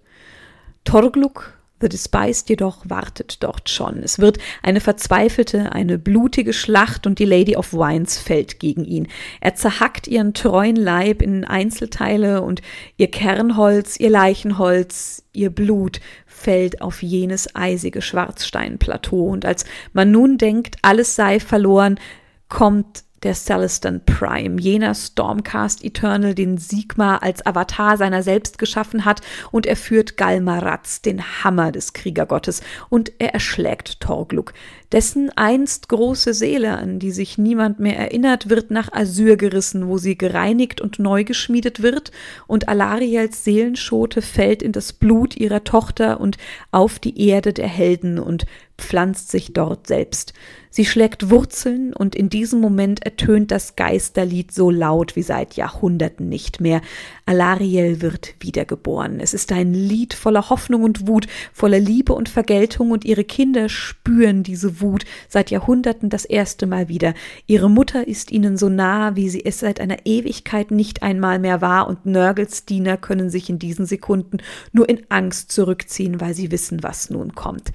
Torgluk 0.85 1.53
The 1.81 1.89
Despised 1.89 2.49
jedoch 2.49 2.89
wartet 2.89 3.43
dort 3.43 3.69
schon. 3.69 4.03
Es 4.03 4.19
wird 4.19 4.37
eine 4.61 4.79
verzweifelte, 4.79 5.73
eine 5.73 5.97
blutige 5.97 6.53
Schlacht 6.53 7.05
und 7.05 7.19
die 7.19 7.25
Lady 7.25 7.57
of 7.57 7.73
Wines 7.73 8.17
fällt 8.17 8.59
gegen 8.59 8.85
ihn. 8.85 9.07
Er 9.41 9.55
zerhackt 9.55 10.07
ihren 10.07 10.33
treuen 10.33 10.77
Leib 10.77 11.21
in 11.21 11.43
Einzelteile 11.43 12.41
und 12.41 12.61
ihr 12.95 13.11
Kernholz, 13.11 13.99
ihr 13.99 14.09
Leichenholz, 14.09 15.23
ihr 15.33 15.49
Blut 15.49 15.99
fällt 16.25 16.81
auf 16.81 17.03
jenes 17.03 17.53
eisige 17.55 18.01
Schwarzsteinplateau. 18.01 19.27
Und 19.27 19.45
als 19.45 19.65
man 19.91 20.11
nun 20.11 20.37
denkt, 20.37 20.77
alles 20.81 21.15
sei 21.15 21.39
verloren, 21.39 21.99
kommt 22.47 23.03
der 23.23 23.33
Celestin 23.33 24.01
Prime, 24.05 24.59
jener 24.59 24.93
Stormcast 24.93 25.83
Eternal, 25.83 26.35
den 26.35 26.57
Sigmar 26.57 27.23
als 27.23 27.45
Avatar 27.45 27.97
seiner 27.97 28.23
selbst 28.23 28.57
geschaffen 28.57 29.05
hat, 29.05 29.21
und 29.51 29.65
er 29.65 29.75
führt 29.75 30.17
Galmaraz, 30.17 31.01
den 31.01 31.21
Hammer 31.43 31.71
des 31.71 31.93
Kriegergottes, 31.93 32.61
und 32.89 33.11
er 33.19 33.33
erschlägt 33.33 33.99
Torgluk. 33.99 34.53
Dessen 34.91 35.31
einst 35.35 35.89
große 35.89 36.33
Seele, 36.33 36.77
an 36.77 36.99
die 36.99 37.11
sich 37.11 37.37
niemand 37.37 37.79
mehr 37.79 37.97
erinnert, 37.97 38.49
wird 38.49 38.69
nach 38.69 38.93
Asyr 38.93 39.37
gerissen, 39.37 39.87
wo 39.87 39.97
sie 39.97 40.17
gereinigt 40.17 40.81
und 40.81 40.99
neu 40.99 41.23
geschmiedet 41.23 41.81
wird, 41.81 42.11
und 42.45 42.69
Alariels 42.69 43.43
Seelenschote 43.43 44.21
fällt 44.21 44.61
in 44.61 44.71
das 44.71 44.93
Blut 44.93 45.35
ihrer 45.35 45.63
Tochter 45.63 46.19
und 46.19 46.37
auf 46.71 46.99
die 46.99 47.27
Erde 47.27 47.53
der 47.53 47.67
Helden 47.67 48.19
und 48.19 48.45
pflanzt 48.83 49.31
sich 49.31 49.53
dort 49.53 49.87
selbst. 49.87 50.33
Sie 50.69 50.85
schlägt 50.85 51.29
Wurzeln 51.29 51.93
und 51.93 52.15
in 52.15 52.29
diesem 52.29 52.59
Moment 52.59 53.05
ertönt 53.05 53.51
das 53.51 53.75
Geisterlied 53.75 54.51
so 54.51 54.69
laut 54.69 55.15
wie 55.15 55.21
seit 55.21 55.55
Jahrhunderten 55.55 56.29
nicht 56.29 56.61
mehr. 56.61 56.81
Alariel 57.25 58.01
wird 58.01 58.35
wiedergeboren. 58.39 59.19
Es 59.19 59.33
ist 59.33 59.51
ein 59.51 59.73
Lied 59.73 60.13
voller 60.13 60.49
Hoffnung 60.49 60.83
und 60.83 61.07
Wut, 61.07 61.27
voller 61.53 61.79
Liebe 61.79 62.13
und 62.13 62.27
Vergeltung 62.27 62.91
und 62.91 63.05
ihre 63.05 63.23
Kinder 63.23 63.69
spüren 63.69 64.43
diese 64.43 64.81
Wut 64.81 65.05
seit 65.29 65.49
Jahrhunderten 65.49 66.09
das 66.09 66.25
erste 66.25 66.65
Mal 66.65 66.89
wieder. 66.89 67.13
Ihre 67.47 67.69
Mutter 67.69 68.07
ist 68.07 68.31
ihnen 68.31 68.57
so 68.57 68.67
nah, 68.67 69.15
wie 69.15 69.29
sie 69.29 69.45
es 69.45 69.59
seit 69.59 69.79
einer 69.79 70.05
Ewigkeit 70.05 70.71
nicht 70.71 71.01
einmal 71.01 71.39
mehr 71.39 71.61
war 71.61 71.87
und 71.87 72.05
Nörgels 72.05 72.65
Diener 72.65 72.97
können 72.97 73.29
sich 73.29 73.49
in 73.49 73.57
diesen 73.57 73.85
Sekunden 73.85 74.37
nur 74.73 74.89
in 74.89 75.01
Angst 75.09 75.51
zurückziehen, 75.51 76.19
weil 76.19 76.33
sie 76.33 76.51
wissen, 76.51 76.83
was 76.83 77.09
nun 77.09 77.33
kommt. 77.35 77.71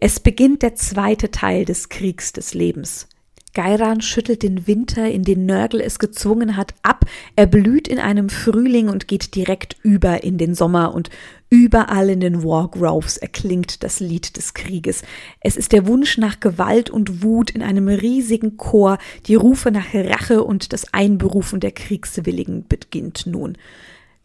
Es 0.00 0.20
beginnt 0.20 0.62
der 0.62 0.74
zweite 0.74 1.30
Teil 1.30 1.64
des 1.64 1.90
Kriegs 1.90 2.32
des 2.32 2.54
Lebens. 2.54 3.08
Geiran 3.56 4.02
schüttelt 4.02 4.42
den 4.42 4.66
Winter, 4.66 5.10
in 5.10 5.22
den 5.22 5.46
Nörgel 5.46 5.80
es 5.80 5.98
gezwungen 5.98 6.58
hat, 6.58 6.74
ab. 6.82 7.06
Er 7.36 7.46
blüht 7.46 7.88
in 7.88 7.98
einem 7.98 8.28
Frühling 8.28 8.90
und 8.90 9.08
geht 9.08 9.34
direkt 9.34 9.78
über 9.82 10.22
in 10.22 10.36
den 10.36 10.54
Sommer 10.54 10.94
und 10.94 11.08
überall 11.48 12.10
in 12.10 12.20
den 12.20 12.44
Wargroves 12.44 13.16
erklingt 13.16 13.82
das 13.82 13.98
Lied 13.98 14.36
des 14.36 14.52
Krieges. 14.52 15.00
Es 15.40 15.56
ist 15.56 15.72
der 15.72 15.86
Wunsch 15.86 16.18
nach 16.18 16.38
Gewalt 16.38 16.90
und 16.90 17.22
Wut 17.22 17.48
in 17.48 17.62
einem 17.62 17.88
riesigen 17.88 18.58
Chor, 18.58 18.98
die 19.26 19.36
Rufe 19.36 19.70
nach 19.70 19.94
Rache 19.94 20.44
und 20.44 20.74
das 20.74 20.92
Einberufen 20.92 21.58
der 21.58 21.72
Kriegswilligen 21.72 22.66
beginnt 22.68 23.24
nun. 23.24 23.56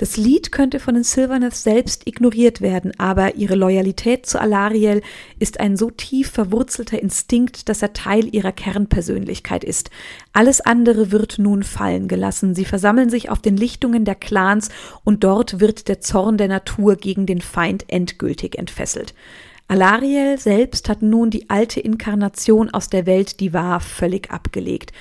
Das 0.01 0.17
Lied 0.17 0.51
könnte 0.51 0.79
von 0.79 0.95
den 0.95 1.03
Sylvaneth 1.03 1.53
selbst 1.53 2.07
ignoriert 2.07 2.59
werden, 2.59 2.91
aber 2.97 3.35
ihre 3.35 3.53
Loyalität 3.53 4.25
zu 4.25 4.41
Alariel 4.41 5.03
ist 5.37 5.59
ein 5.59 5.77
so 5.77 5.91
tief 5.91 6.31
verwurzelter 6.31 6.99
Instinkt, 6.99 7.69
dass 7.69 7.83
er 7.83 7.93
Teil 7.93 8.33
ihrer 8.33 8.51
Kernpersönlichkeit 8.51 9.63
ist. 9.63 9.91
Alles 10.33 10.59
andere 10.59 11.11
wird 11.11 11.37
nun 11.37 11.61
fallen 11.61 12.07
gelassen. 12.07 12.55
Sie 12.55 12.65
versammeln 12.65 13.11
sich 13.11 13.29
auf 13.29 13.43
den 13.43 13.55
Lichtungen 13.55 14.03
der 14.03 14.15
Clans 14.15 14.69
und 15.03 15.23
dort 15.23 15.59
wird 15.59 15.87
der 15.87 16.01
Zorn 16.01 16.39
der 16.39 16.47
Natur 16.47 16.95
gegen 16.95 17.27
den 17.27 17.39
Feind 17.39 17.85
endgültig 17.87 18.57
entfesselt. 18.57 19.13
Alariel 19.67 20.39
selbst 20.39 20.89
hat 20.89 21.03
nun 21.03 21.29
die 21.29 21.49
alte 21.51 21.79
Inkarnation 21.79 22.71
aus 22.71 22.89
der 22.89 23.05
Welt, 23.05 23.39
die 23.39 23.53
war, 23.53 23.79
völlig 23.79 24.31
abgelegt. 24.31 24.93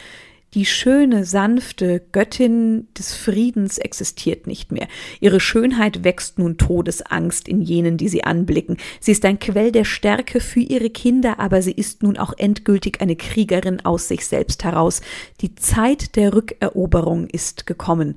Die 0.55 0.67
schöne, 0.67 1.25
sanfte 1.25 2.03
Göttin 2.11 2.89
des 2.99 3.15
Friedens 3.15 3.79
existiert 3.79 4.49
nicht 4.49 4.73
mehr. 4.73 4.89
Ihre 5.21 5.39
Schönheit 5.39 6.03
wächst 6.03 6.41
nun 6.41 6.59
Todesangst 6.59 7.47
in 7.47 7.63
jenen, 7.63 7.97
die 7.97 8.09
sie 8.09 8.25
anblicken. 8.25 8.77
Sie 8.99 9.13
ist 9.13 9.25
ein 9.25 9.39
Quell 9.39 9.71
der 9.71 9.85
Stärke 9.85 10.41
für 10.41 10.59
ihre 10.59 10.91
Kinder, 10.91 11.39
aber 11.39 11.63
sie 11.63 11.71
ist 11.71 12.03
nun 12.03 12.17
auch 12.17 12.33
endgültig 12.37 13.01
eine 13.01 13.15
Kriegerin 13.15 13.85
aus 13.85 14.09
sich 14.09 14.27
selbst 14.27 14.65
heraus. 14.65 15.03
Die 15.41 15.55
Zeit 15.55 16.17
der 16.17 16.35
Rückeroberung 16.35 17.29
ist 17.29 17.67
gekommen. 17.67 18.17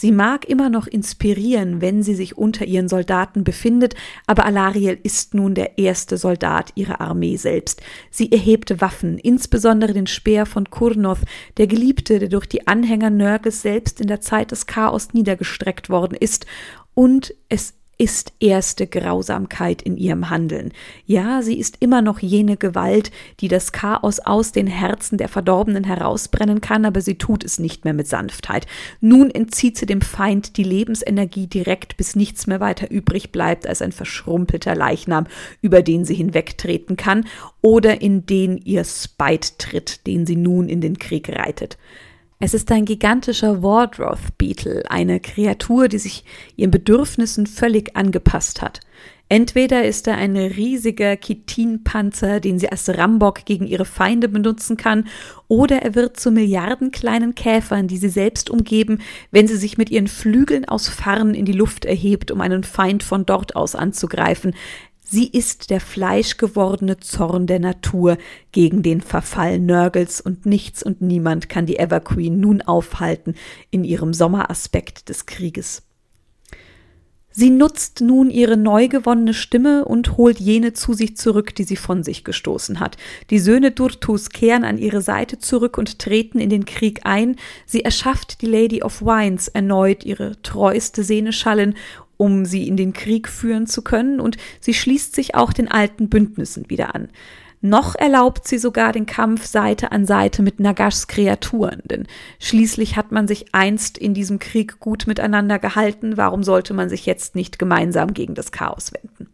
Sie 0.00 0.12
mag 0.12 0.48
immer 0.48 0.70
noch 0.70 0.86
inspirieren, 0.86 1.82
wenn 1.82 2.02
sie 2.02 2.14
sich 2.14 2.38
unter 2.38 2.64
ihren 2.64 2.88
Soldaten 2.88 3.44
befindet, 3.44 3.94
aber 4.26 4.46
Alariel 4.46 4.98
ist 5.02 5.34
nun 5.34 5.54
der 5.54 5.76
erste 5.76 6.16
Soldat 6.16 6.72
ihrer 6.74 7.02
Armee 7.02 7.36
selbst. 7.36 7.82
Sie 8.10 8.32
erhebt 8.32 8.80
Waffen, 8.80 9.18
insbesondere 9.18 9.92
den 9.92 10.06
Speer 10.06 10.46
von 10.46 10.70
Kurnoth, 10.70 11.20
der 11.58 11.66
Geliebte, 11.66 12.18
der 12.18 12.30
durch 12.30 12.46
die 12.46 12.66
Anhänger 12.66 13.10
Nörgels 13.10 13.60
selbst 13.60 14.00
in 14.00 14.06
der 14.06 14.22
Zeit 14.22 14.52
des 14.52 14.64
Chaos 14.64 15.12
niedergestreckt 15.12 15.90
worden 15.90 16.16
ist, 16.18 16.46
und 16.94 17.34
es 17.50 17.74
ist 18.00 18.32
erste 18.40 18.86
Grausamkeit 18.86 19.82
in 19.82 19.98
ihrem 19.98 20.30
Handeln. 20.30 20.72
Ja, 21.04 21.42
sie 21.42 21.58
ist 21.58 21.76
immer 21.80 22.00
noch 22.00 22.20
jene 22.20 22.56
Gewalt, 22.56 23.10
die 23.40 23.48
das 23.48 23.72
Chaos 23.72 24.20
aus 24.20 24.52
den 24.52 24.66
Herzen 24.66 25.18
der 25.18 25.28
Verdorbenen 25.28 25.84
herausbrennen 25.84 26.62
kann, 26.62 26.86
aber 26.86 27.02
sie 27.02 27.16
tut 27.16 27.44
es 27.44 27.58
nicht 27.58 27.84
mehr 27.84 27.92
mit 27.92 28.08
Sanftheit. 28.08 28.66
Nun 29.02 29.30
entzieht 29.30 29.76
sie 29.76 29.84
dem 29.84 30.00
Feind 30.00 30.56
die 30.56 30.64
Lebensenergie 30.64 31.46
direkt, 31.46 31.98
bis 31.98 32.16
nichts 32.16 32.46
mehr 32.46 32.60
weiter 32.60 32.90
übrig 32.90 33.32
bleibt 33.32 33.66
als 33.66 33.82
ein 33.82 33.92
verschrumpelter 33.92 34.74
Leichnam, 34.74 35.26
über 35.60 35.82
den 35.82 36.06
sie 36.06 36.14
hinwegtreten 36.14 36.96
kann 36.96 37.26
oder 37.60 38.00
in 38.00 38.24
den 38.24 38.56
ihr 38.56 38.84
Spite 38.84 39.58
tritt, 39.58 40.06
den 40.06 40.24
sie 40.24 40.36
nun 40.36 40.70
in 40.70 40.80
den 40.80 40.98
Krieg 40.98 41.28
reitet. 41.28 41.76
Es 42.42 42.54
ist 42.54 42.72
ein 42.72 42.86
gigantischer 42.86 43.62
Wardroth 43.62 44.38
Beetle, 44.38 44.82
eine 44.88 45.20
Kreatur, 45.20 45.88
die 45.88 45.98
sich 45.98 46.24
ihren 46.56 46.70
Bedürfnissen 46.70 47.46
völlig 47.46 47.94
angepasst 47.94 48.62
hat. 48.62 48.80
Entweder 49.28 49.84
ist 49.84 50.08
er 50.08 50.16
ein 50.16 50.36
riesiger 50.36 51.16
Chitinpanzer, 51.16 52.40
den 52.40 52.58
sie 52.58 52.70
als 52.70 52.88
Rambock 52.88 53.44
gegen 53.44 53.66
ihre 53.66 53.84
Feinde 53.84 54.26
benutzen 54.26 54.78
kann, 54.78 55.06
oder 55.48 55.82
er 55.82 55.94
wird 55.94 56.18
zu 56.18 56.30
Milliarden 56.30 56.92
kleinen 56.92 57.34
Käfern, 57.34 57.88
die 57.88 57.98
sie 57.98 58.08
selbst 58.08 58.48
umgeben, 58.48 59.00
wenn 59.30 59.46
sie 59.46 59.56
sich 59.56 59.76
mit 59.76 59.90
ihren 59.90 60.08
Flügeln 60.08 60.64
aus 60.64 60.88
Farn 60.88 61.34
in 61.34 61.44
die 61.44 61.52
Luft 61.52 61.84
erhebt, 61.84 62.30
um 62.30 62.40
einen 62.40 62.64
Feind 62.64 63.02
von 63.02 63.26
dort 63.26 63.54
aus 63.54 63.74
anzugreifen. 63.74 64.54
Sie 65.12 65.26
ist 65.26 65.70
der 65.70 65.80
fleischgewordene 65.80 67.00
Zorn 67.00 67.48
der 67.48 67.58
Natur 67.58 68.16
gegen 68.52 68.84
den 68.84 69.00
Verfall 69.00 69.58
Nörgels 69.58 70.20
und 70.20 70.46
nichts 70.46 70.84
und 70.84 71.00
niemand 71.02 71.48
kann 71.48 71.66
die 71.66 71.80
Everqueen 71.80 72.38
nun 72.38 72.62
aufhalten 72.62 73.34
in 73.72 73.82
ihrem 73.82 74.14
Sommeraspekt 74.14 75.08
des 75.08 75.26
Krieges. 75.26 75.82
Sie 77.32 77.50
nutzt 77.50 78.02
nun 78.02 78.30
ihre 78.30 78.56
neu 78.56 78.86
gewonnene 78.86 79.34
Stimme 79.34 79.84
und 79.84 80.16
holt 80.16 80.38
jene 80.38 80.74
zu 80.74 80.94
sich 80.94 81.16
zurück, 81.16 81.56
die 81.56 81.64
sie 81.64 81.76
von 81.76 82.04
sich 82.04 82.22
gestoßen 82.22 82.78
hat. 82.78 82.96
Die 83.30 83.40
Söhne 83.40 83.72
Durtus 83.72 84.30
kehren 84.30 84.62
an 84.62 84.78
ihre 84.78 85.02
Seite 85.02 85.38
zurück 85.38 85.76
und 85.76 85.98
treten 85.98 86.38
in 86.38 86.50
den 86.50 86.66
Krieg 86.66 87.00
ein. 87.02 87.34
Sie 87.66 87.84
erschafft 87.84 88.42
die 88.42 88.46
Lady 88.46 88.84
of 88.84 89.02
Wines 89.02 89.48
erneut 89.48 90.04
ihre 90.04 90.40
treueste 90.42 91.02
Seneschallin 91.02 91.74
um 92.20 92.44
sie 92.44 92.68
in 92.68 92.76
den 92.76 92.92
Krieg 92.92 93.28
führen 93.28 93.66
zu 93.66 93.80
können, 93.80 94.20
und 94.20 94.36
sie 94.60 94.74
schließt 94.74 95.14
sich 95.14 95.34
auch 95.34 95.54
den 95.54 95.70
alten 95.70 96.10
Bündnissen 96.10 96.68
wieder 96.68 96.94
an. 96.94 97.08
Noch 97.62 97.94
erlaubt 97.94 98.46
sie 98.46 98.58
sogar 98.58 98.92
den 98.92 99.06
Kampf 99.06 99.46
Seite 99.46 99.90
an 99.90 100.04
Seite 100.04 100.42
mit 100.42 100.60
Nagashs 100.60 101.06
Kreaturen, 101.08 101.80
denn 101.84 102.06
schließlich 102.38 102.96
hat 102.96 103.10
man 103.10 103.26
sich 103.26 103.54
einst 103.54 103.96
in 103.96 104.12
diesem 104.12 104.38
Krieg 104.38 104.80
gut 104.80 105.06
miteinander 105.06 105.58
gehalten, 105.58 106.18
warum 106.18 106.42
sollte 106.42 106.74
man 106.74 106.90
sich 106.90 107.06
jetzt 107.06 107.34
nicht 107.34 107.58
gemeinsam 107.58 108.12
gegen 108.12 108.34
das 108.34 108.52
Chaos 108.52 108.92
wenden? 108.92 109.30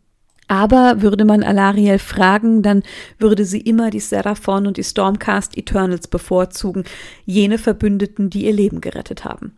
Aber 0.47 1.03
würde 1.03 1.25
man 1.25 1.43
Alariel 1.43 1.99
fragen, 1.99 2.63
dann 2.63 2.85
würde 3.19 3.45
sie 3.45 3.61
immer 3.61 3.91
die 3.91 3.99
Seraphon 3.99 4.69
und 4.69 4.77
die 4.77 4.85
Stormcast 4.85 5.59
Eternals 5.59 6.07
bevorzugen, 6.07 6.85
jene 7.25 7.59
Verbündeten, 7.59 8.31
die 8.31 8.45
ihr 8.45 8.53
Leben 8.53 8.81
gerettet 8.81 9.25
haben. 9.25 9.57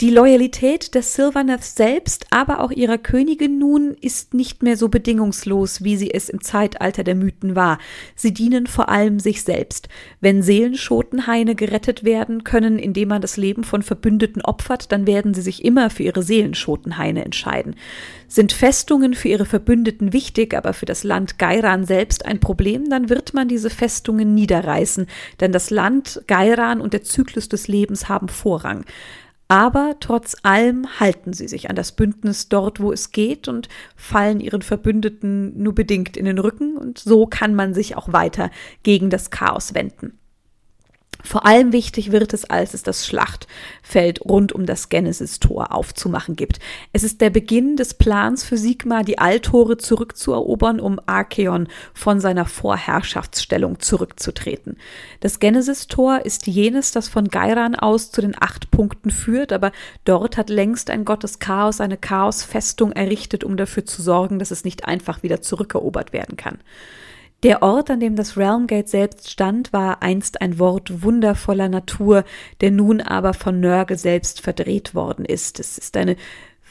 Die 0.00 0.10
Loyalität 0.10 0.94
des 0.94 1.14
Sylvaneth 1.14 1.64
selbst, 1.64 2.28
aber 2.30 2.60
auch 2.60 2.70
ihrer 2.70 2.98
Königin 2.98 3.58
nun, 3.58 3.96
ist 4.00 4.32
nicht 4.32 4.62
mehr 4.62 4.76
so 4.76 4.88
bedingungslos, 4.88 5.82
wie 5.82 5.96
sie 5.96 6.14
es 6.14 6.28
im 6.28 6.40
Zeitalter 6.40 7.02
der 7.02 7.16
Mythen 7.16 7.56
war. 7.56 7.78
Sie 8.14 8.32
dienen 8.32 8.68
vor 8.68 8.90
allem 8.90 9.18
sich 9.18 9.42
selbst. 9.42 9.88
Wenn 10.20 10.40
Seelenschotenhaine 10.40 11.56
gerettet 11.56 12.04
werden 12.04 12.44
können, 12.44 12.78
indem 12.78 13.08
man 13.08 13.20
das 13.20 13.36
Leben 13.36 13.64
von 13.64 13.82
Verbündeten 13.82 14.40
opfert, 14.40 14.92
dann 14.92 15.08
werden 15.08 15.34
sie 15.34 15.42
sich 15.42 15.64
immer 15.64 15.90
für 15.90 16.04
ihre 16.04 16.22
Seelenschotenhaine 16.22 17.24
entscheiden. 17.24 17.74
Sind 18.28 18.52
Festungen 18.52 19.14
für 19.14 19.26
ihre 19.26 19.46
Verbündeten 19.46 20.12
wichtig, 20.12 20.54
aber 20.54 20.74
für 20.74 20.86
das 20.86 21.02
Land 21.02 21.40
Gairan 21.40 21.84
selbst 21.86 22.24
ein 22.24 22.38
Problem, 22.38 22.88
dann 22.88 23.08
wird 23.08 23.34
man 23.34 23.48
diese 23.48 23.68
Festungen 23.68 24.32
niederreißen, 24.32 25.08
denn 25.40 25.50
das 25.50 25.70
Land 25.70 26.22
Gairan 26.28 26.80
und 26.80 26.92
der 26.92 27.02
Zyklus 27.02 27.48
des 27.48 27.66
Lebens 27.66 28.08
haben 28.08 28.28
Vorrang. 28.28 28.84
Aber 29.48 29.96
trotz 29.98 30.36
allem 30.42 31.00
halten 31.00 31.32
sie 31.32 31.48
sich 31.48 31.70
an 31.70 31.76
das 31.76 31.92
Bündnis 31.92 32.50
dort, 32.50 32.80
wo 32.80 32.92
es 32.92 33.12
geht 33.12 33.48
und 33.48 33.70
fallen 33.96 34.40
ihren 34.40 34.60
Verbündeten 34.60 35.60
nur 35.62 35.74
bedingt 35.74 36.18
in 36.18 36.26
den 36.26 36.38
Rücken 36.38 36.76
und 36.76 36.98
so 36.98 37.26
kann 37.26 37.54
man 37.54 37.72
sich 37.72 37.96
auch 37.96 38.12
weiter 38.12 38.50
gegen 38.82 39.08
das 39.08 39.30
Chaos 39.30 39.74
wenden. 39.74 40.18
Vor 41.24 41.44
allem 41.44 41.72
wichtig 41.72 42.12
wird 42.12 42.32
es, 42.32 42.44
als 42.44 42.74
es 42.74 42.84
das 42.84 43.04
Schlachtfeld 43.06 44.24
rund 44.24 44.52
um 44.52 44.66
das 44.66 44.88
Genesis-Tor 44.88 45.74
aufzumachen 45.74 46.36
gibt. 46.36 46.60
Es 46.92 47.02
ist 47.02 47.20
der 47.20 47.30
Beginn 47.30 47.76
des 47.76 47.94
Plans 47.94 48.44
für 48.44 48.56
Sigmar, 48.56 49.02
die 49.02 49.18
Altore 49.18 49.78
zurückzuerobern, 49.78 50.78
um 50.78 51.00
Archeon 51.06 51.66
von 51.92 52.20
seiner 52.20 52.46
Vorherrschaftsstellung 52.46 53.80
zurückzutreten. 53.80 54.76
Das 55.18 55.40
Genesis-Tor 55.40 56.24
ist 56.24 56.46
jenes, 56.46 56.92
das 56.92 57.08
von 57.08 57.28
Geiran 57.28 57.74
aus 57.74 58.12
zu 58.12 58.20
den 58.20 58.40
acht 58.40 58.70
Punkten 58.70 59.10
führt, 59.10 59.52
aber 59.52 59.72
dort 60.04 60.36
hat 60.36 60.50
längst 60.50 60.88
ein 60.88 61.04
Gott 61.04 61.24
des 61.24 61.40
Chaos 61.40 61.80
eine 61.80 61.96
Chaosfestung 61.96 62.92
errichtet, 62.92 63.42
um 63.42 63.56
dafür 63.56 63.84
zu 63.84 64.02
sorgen, 64.02 64.38
dass 64.38 64.52
es 64.52 64.64
nicht 64.64 64.84
einfach 64.84 65.24
wieder 65.24 65.42
zurückerobert 65.42 66.12
werden 66.12 66.36
kann. 66.36 66.58
Der 67.44 67.62
Ort, 67.62 67.88
an 67.88 68.00
dem 68.00 68.16
das 68.16 68.36
Realmgate 68.36 68.88
selbst 68.88 69.30
stand, 69.30 69.72
war 69.72 70.02
einst 70.02 70.40
ein 70.40 70.58
Wort 70.58 71.04
wundervoller 71.04 71.68
Natur, 71.68 72.24
der 72.60 72.72
nun 72.72 73.00
aber 73.00 73.32
von 73.32 73.60
Nörgel 73.60 73.96
selbst 73.96 74.40
verdreht 74.40 74.92
worden 74.96 75.24
ist. 75.24 75.60
Es 75.60 75.78
ist 75.78 75.96
eine 75.96 76.16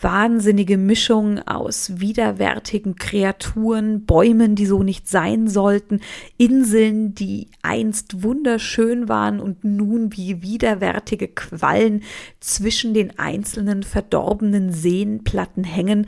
wahnsinnige 0.01 0.77
Mischung 0.77 1.39
aus 1.47 2.01
widerwärtigen 2.01 2.97
Kreaturen, 2.97 4.05
Bäumen, 4.05 4.55
die 4.55 4.65
so 4.65 4.83
nicht 4.83 5.07
sein 5.07 5.47
sollten, 5.47 6.01
Inseln, 6.37 7.15
die 7.15 7.47
einst 7.61 8.21
wunderschön 8.21 9.07
waren 9.07 9.39
und 9.39 9.63
nun 9.63 10.17
wie 10.17 10.41
widerwärtige 10.41 11.29
Quallen 11.29 12.03
zwischen 12.41 12.93
den 12.93 13.17
einzelnen 13.17 13.83
verdorbenen 13.83 14.73
Seenplatten 14.73 15.63
hängen, 15.63 16.07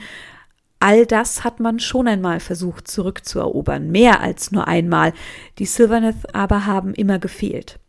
All 0.80 1.06
das 1.06 1.44
hat 1.44 1.60
man 1.60 1.80
schon 1.80 2.08
einmal 2.08 2.40
versucht 2.40 2.88
zurückzuerobern, 2.88 3.92
mehr 3.92 4.22
als 4.22 4.52
nur 4.52 4.68
einmal. 4.68 5.14
Die 5.58 5.66
Sylvaneth 5.66 6.34
aber 6.34 6.66
haben 6.66 6.94
immer 6.94 7.20
gefehlt. 7.20 7.80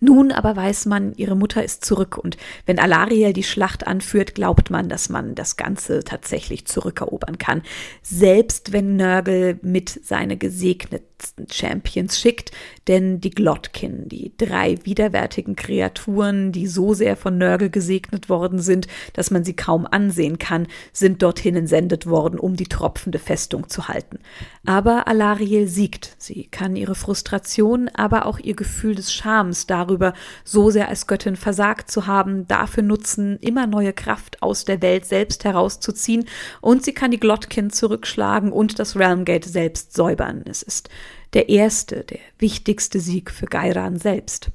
Nun 0.00 0.32
aber 0.32 0.54
weiß 0.54 0.86
man, 0.86 1.14
ihre 1.14 1.34
Mutter 1.34 1.64
ist 1.64 1.84
zurück 1.84 2.18
und 2.18 2.36
wenn 2.66 2.78
Alariel 2.78 3.32
die 3.32 3.42
Schlacht 3.42 3.86
anführt, 3.86 4.34
glaubt 4.34 4.70
man, 4.70 4.88
dass 4.88 5.08
man 5.08 5.34
das 5.34 5.56
Ganze 5.56 6.04
tatsächlich 6.04 6.66
zurückerobern 6.66 7.38
kann. 7.38 7.62
Selbst 8.02 8.72
wenn 8.72 8.96
Nörgel 8.96 9.58
mit 9.62 9.88
seine 9.88 10.36
gesegneten 10.36 11.13
Champions 11.50 12.18
schickt, 12.20 12.50
denn 12.88 13.20
die 13.20 13.30
Glotkin, 13.30 14.08
die 14.08 14.32
drei 14.36 14.76
widerwärtigen 14.84 15.56
Kreaturen, 15.56 16.52
die 16.52 16.66
so 16.66 16.94
sehr 16.94 17.16
von 17.16 17.38
Nörgel 17.38 17.70
gesegnet 17.70 18.28
worden 18.28 18.58
sind, 18.58 18.86
dass 19.12 19.30
man 19.30 19.44
sie 19.44 19.54
kaum 19.54 19.86
ansehen 19.90 20.38
kann, 20.38 20.66
sind 20.92 21.22
dorthin 21.22 21.56
entsendet 21.56 22.06
worden, 22.06 22.38
um 22.38 22.56
die 22.56 22.66
tropfende 22.66 23.18
Festung 23.18 23.68
zu 23.68 23.88
halten. 23.88 24.18
Aber 24.66 25.08
Alariel 25.08 25.68
siegt. 25.68 26.14
Sie 26.18 26.48
kann 26.50 26.76
ihre 26.76 26.94
Frustration, 26.94 27.88
aber 27.88 28.26
auch 28.26 28.38
ihr 28.38 28.54
Gefühl 28.54 28.94
des 28.94 29.12
Schams 29.12 29.66
darüber 29.66 30.14
so 30.44 30.70
sehr 30.70 30.88
als 30.88 31.06
Göttin 31.06 31.36
versagt 31.36 31.90
zu 31.90 32.06
haben, 32.06 32.46
dafür 32.48 32.82
nutzen, 32.82 33.38
immer 33.40 33.66
neue 33.66 33.92
Kraft 33.92 34.42
aus 34.42 34.64
der 34.64 34.82
Welt 34.82 35.06
selbst 35.06 35.44
herauszuziehen 35.44 36.26
und 36.60 36.84
sie 36.84 36.92
kann 36.92 37.10
die 37.10 37.20
Glotkin 37.20 37.70
zurückschlagen 37.70 38.52
und 38.52 38.78
das 38.78 38.96
Realmgate 38.96 39.48
selbst 39.48 39.94
säubern. 39.94 40.44
Es 40.48 40.62
ist 40.62 40.88
der 41.34 41.48
erste, 41.48 42.04
der 42.04 42.20
wichtigste 42.38 43.00
Sieg 43.00 43.30
für 43.30 43.46
Gairan 43.46 43.98
selbst. 43.98 44.50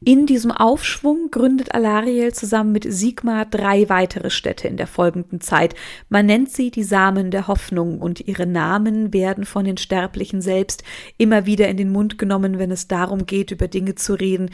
In 0.00 0.26
diesem 0.26 0.52
Aufschwung 0.52 1.30
gründet 1.32 1.74
Alariel 1.74 2.32
zusammen 2.32 2.70
mit 2.70 2.86
Sigmar 2.88 3.44
drei 3.44 3.88
weitere 3.88 4.30
Städte 4.30 4.68
in 4.68 4.76
der 4.76 4.86
folgenden 4.86 5.40
Zeit. 5.40 5.74
Man 6.08 6.26
nennt 6.26 6.52
sie 6.52 6.70
die 6.70 6.84
Samen 6.84 7.32
der 7.32 7.48
Hoffnung 7.48 8.00
und 8.00 8.20
ihre 8.20 8.46
Namen 8.46 9.12
werden 9.12 9.44
von 9.44 9.64
den 9.64 9.76
Sterblichen 9.76 10.40
selbst 10.40 10.84
immer 11.16 11.46
wieder 11.46 11.68
in 11.68 11.76
den 11.76 11.90
Mund 11.90 12.18
genommen, 12.18 12.60
wenn 12.60 12.70
es 12.70 12.86
darum 12.86 13.26
geht, 13.26 13.50
über 13.50 13.66
Dinge 13.66 13.96
zu 13.96 14.14
reden, 14.14 14.50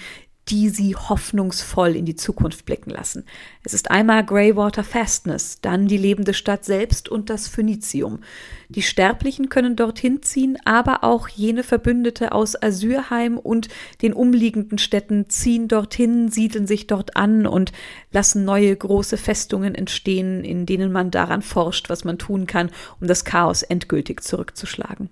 die 0.49 0.69
sie 0.69 0.95
hoffnungsvoll 0.95 1.97
in 1.97 2.05
die 2.05 2.17
Zukunft 2.17 2.67
blicken 2.67 2.91
lassen. 2.91 3.25
Es 3.63 3.73
ist 3.73 3.91
einmal 3.91 4.25
Greywater 4.25 4.85
Fastness, 4.85 5.61
dann 5.63 5.89
die 5.89 5.97
lebende 5.97 6.35
Stadt 6.35 6.65
selbst 6.65 7.09
und 7.09 7.31
das 7.31 7.49
Phönizium. 7.49 8.21
Die 8.69 8.83
Sterblichen 8.83 9.49
können 9.49 9.75
dorthin 9.75 10.23
ziehen, 10.23 10.59
aber 10.65 11.03
auch 11.03 11.29
jene 11.29 11.63
Verbündete 11.63 12.33
aus 12.33 12.61
Asyrheim 12.61 13.39
und 13.39 13.69
den 14.03 14.13
umliegenden 14.13 14.77
Städten 14.79 15.31
ziehen 15.31 15.67
dorthin, 15.69 16.29
siedeln 16.31 16.67
sich 16.67 16.87
dort 16.87 17.17
an 17.17 17.47
und 17.47 17.73
lassen 18.13 18.45
neue 18.45 18.77
große 18.77 19.17
Festungen 19.17 19.75
entstehen, 19.75 20.45
in 20.45 20.67
denen 20.67 20.93
man 20.93 21.11
daran 21.11 21.41
forscht, 21.41 21.89
was 21.89 22.05
man 22.05 22.19
tun 22.19 22.47
kann, 22.47 22.71
um 23.01 23.07
das 23.07 23.25
Chaos 23.25 23.63
endgültig 23.63 24.23
zurückzuschlagen. 24.23 25.09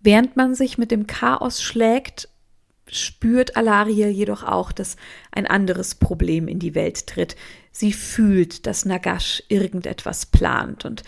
Während 0.00 0.36
man 0.36 0.54
sich 0.54 0.76
mit 0.76 0.90
dem 0.90 1.06
Chaos 1.06 1.62
schlägt, 1.62 2.28
spürt 2.90 3.56
Alaria 3.56 4.08
jedoch 4.08 4.42
auch, 4.42 4.72
dass 4.72 4.96
ein 5.32 5.46
anderes 5.46 5.94
Problem 5.94 6.48
in 6.48 6.58
die 6.58 6.74
Welt 6.74 7.06
tritt. 7.06 7.36
Sie 7.72 7.92
fühlt, 7.92 8.66
dass 8.66 8.84
Nagash 8.84 9.42
irgendetwas 9.48 10.26
plant 10.26 10.84
und 10.84 11.02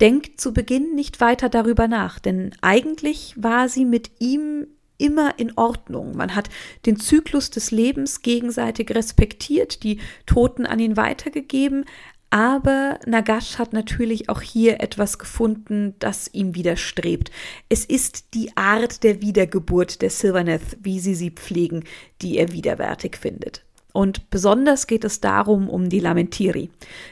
denkt 0.00 0.40
zu 0.40 0.52
Beginn 0.52 0.94
nicht 0.94 1.20
weiter 1.20 1.48
darüber 1.48 1.88
nach, 1.88 2.18
denn 2.18 2.54
eigentlich 2.60 3.34
war 3.36 3.68
sie 3.68 3.84
mit 3.84 4.10
ihm 4.20 4.66
immer 4.98 5.38
in 5.38 5.56
Ordnung. 5.56 6.16
Man 6.16 6.34
hat 6.34 6.48
den 6.86 6.98
Zyklus 6.98 7.50
des 7.50 7.72
Lebens 7.72 8.22
gegenseitig 8.22 8.94
respektiert, 8.94 9.82
die 9.82 9.98
Toten 10.26 10.64
an 10.64 10.78
ihn 10.78 10.96
weitergegeben, 10.96 11.84
aber 12.32 12.98
Nagash 13.04 13.58
hat 13.58 13.74
natürlich 13.74 14.30
auch 14.30 14.40
hier 14.40 14.80
etwas 14.80 15.18
gefunden, 15.18 15.94
das 15.98 16.30
ihm 16.32 16.54
widerstrebt. 16.54 17.30
Es 17.68 17.84
ist 17.84 18.32
die 18.32 18.56
Art 18.56 19.02
der 19.02 19.20
Wiedergeburt 19.20 20.00
der 20.00 20.08
Silverneth, 20.08 20.78
wie 20.80 20.98
sie 20.98 21.14
sie 21.14 21.30
pflegen, 21.30 21.84
die 22.22 22.38
er 22.38 22.50
widerwärtig 22.52 23.18
findet. 23.18 23.66
Und 23.92 24.30
besonders 24.30 24.86
geht 24.86 25.04
es 25.04 25.20
darum 25.20 25.68
um 25.68 25.88
die 25.88 26.00
Lamentiri. 26.00 26.70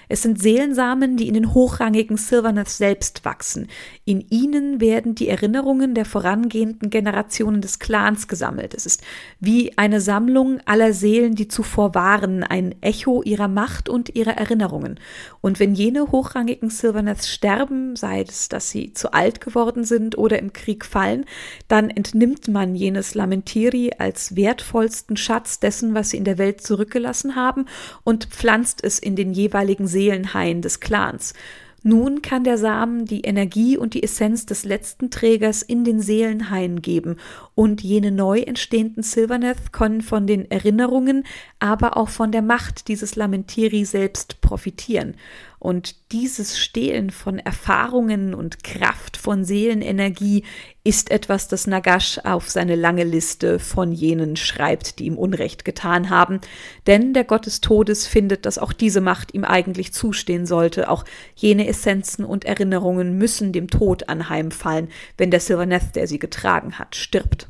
Es 0.08 0.22
sind 0.22 0.40
Seelensamen, 0.40 1.16
die 1.16 1.28
in 1.28 1.34
den 1.34 1.54
hochrangigen 1.54 2.16
Silverneth 2.16 2.68
selbst 2.68 3.24
wachsen. 3.24 3.68
In 4.04 4.24
ihnen 4.30 4.80
werden 4.80 5.14
die 5.14 5.28
Erinnerungen 5.28 5.94
der 5.94 6.04
vorangehenden 6.04 6.90
Generationen 6.90 7.60
des 7.60 7.78
Clans 7.78 8.28
gesammelt. 8.28 8.74
Es 8.74 8.86
ist 8.86 9.02
wie 9.40 9.76
eine 9.76 10.00
Sammlung 10.00 10.60
aller 10.64 10.92
Seelen, 10.92 11.34
die 11.34 11.48
zuvor 11.48 11.94
waren, 11.94 12.42
ein 12.42 12.74
Echo 12.80 13.22
ihrer 13.22 13.48
Macht 13.48 13.88
und 13.88 14.14
ihrer 14.16 14.32
Erinnerungen. 14.32 14.98
Und 15.40 15.60
wenn 15.60 15.74
jene 15.74 16.10
hochrangigen 16.10 16.70
Silverneths 16.70 17.28
sterben, 17.28 17.94
sei 17.94 18.22
es, 18.22 18.48
dass 18.48 18.70
sie 18.70 18.92
zu 18.94 19.12
alt 19.12 19.40
geworden 19.40 19.84
sind 19.84 20.16
oder 20.16 20.38
im 20.38 20.52
Krieg 20.52 20.84
fallen, 20.84 21.26
dann 21.68 21.90
entnimmt 21.90 22.48
man 22.48 22.74
jenes 22.74 23.14
Lamentiri 23.14 23.92
als 23.98 24.34
wertvollsten 24.34 25.16
Schatz 25.16 25.60
dessen, 25.60 25.94
was 25.94 26.10
sie 26.10 26.16
in 26.16 26.24
der 26.24 26.38
Welt 26.38 26.60
zurückgelassen 26.70 27.34
haben 27.34 27.66
und 28.04 28.26
pflanzt 28.26 28.84
es 28.84 29.00
in 29.00 29.16
den 29.16 29.32
jeweiligen 29.32 29.88
Seelenhain 29.88 30.62
des 30.62 30.78
Clans. 30.78 31.34
Nun 31.82 32.22
kann 32.22 32.44
der 32.44 32.58
Samen 32.58 33.06
die 33.06 33.22
Energie 33.22 33.76
und 33.76 33.94
die 33.94 34.04
Essenz 34.04 34.46
des 34.46 34.64
letzten 34.64 35.10
Trägers 35.10 35.62
in 35.62 35.82
den 35.82 36.00
Seelenhain 36.00 36.80
geben 36.80 37.16
und 37.56 37.82
jene 37.82 38.12
neu 38.12 38.40
entstehenden 38.40 39.02
Silverneth 39.02 39.72
können 39.72 40.02
von 40.02 40.28
den 40.28 40.48
Erinnerungen, 40.48 41.24
aber 41.58 41.96
auch 41.96 42.10
von 42.10 42.30
der 42.30 42.42
Macht 42.42 42.86
dieses 42.86 43.16
Lamentiri 43.16 43.84
selbst 43.84 44.40
profitieren. 44.42 45.14
Und 45.60 46.10
dieses 46.10 46.58
Stehlen 46.58 47.10
von 47.10 47.38
Erfahrungen 47.38 48.32
und 48.32 48.64
Kraft 48.64 49.18
von 49.18 49.44
Seelenenergie 49.44 50.44
ist 50.84 51.10
etwas, 51.10 51.48
das 51.48 51.66
Nagash 51.66 52.18
auf 52.24 52.48
seine 52.48 52.76
lange 52.76 53.04
Liste 53.04 53.58
von 53.58 53.92
jenen 53.92 54.36
schreibt, 54.36 54.98
die 54.98 55.04
ihm 55.04 55.18
Unrecht 55.18 55.66
getan 55.66 56.08
haben. 56.08 56.40
Denn 56.86 57.12
der 57.12 57.24
Gott 57.24 57.44
des 57.44 57.60
Todes 57.60 58.06
findet, 58.06 58.46
dass 58.46 58.56
auch 58.56 58.72
diese 58.72 59.02
Macht 59.02 59.34
ihm 59.34 59.44
eigentlich 59.44 59.92
zustehen 59.92 60.46
sollte. 60.46 60.88
Auch 60.88 61.04
jene 61.34 61.68
Essenzen 61.68 62.24
und 62.24 62.46
Erinnerungen 62.46 63.18
müssen 63.18 63.52
dem 63.52 63.68
Tod 63.68 64.08
anheimfallen, 64.08 64.88
wenn 65.18 65.30
der 65.30 65.40
Silverneth, 65.40 65.94
der 65.94 66.06
sie 66.06 66.18
getragen 66.18 66.78
hat, 66.78 66.96
stirbt. 66.96 67.49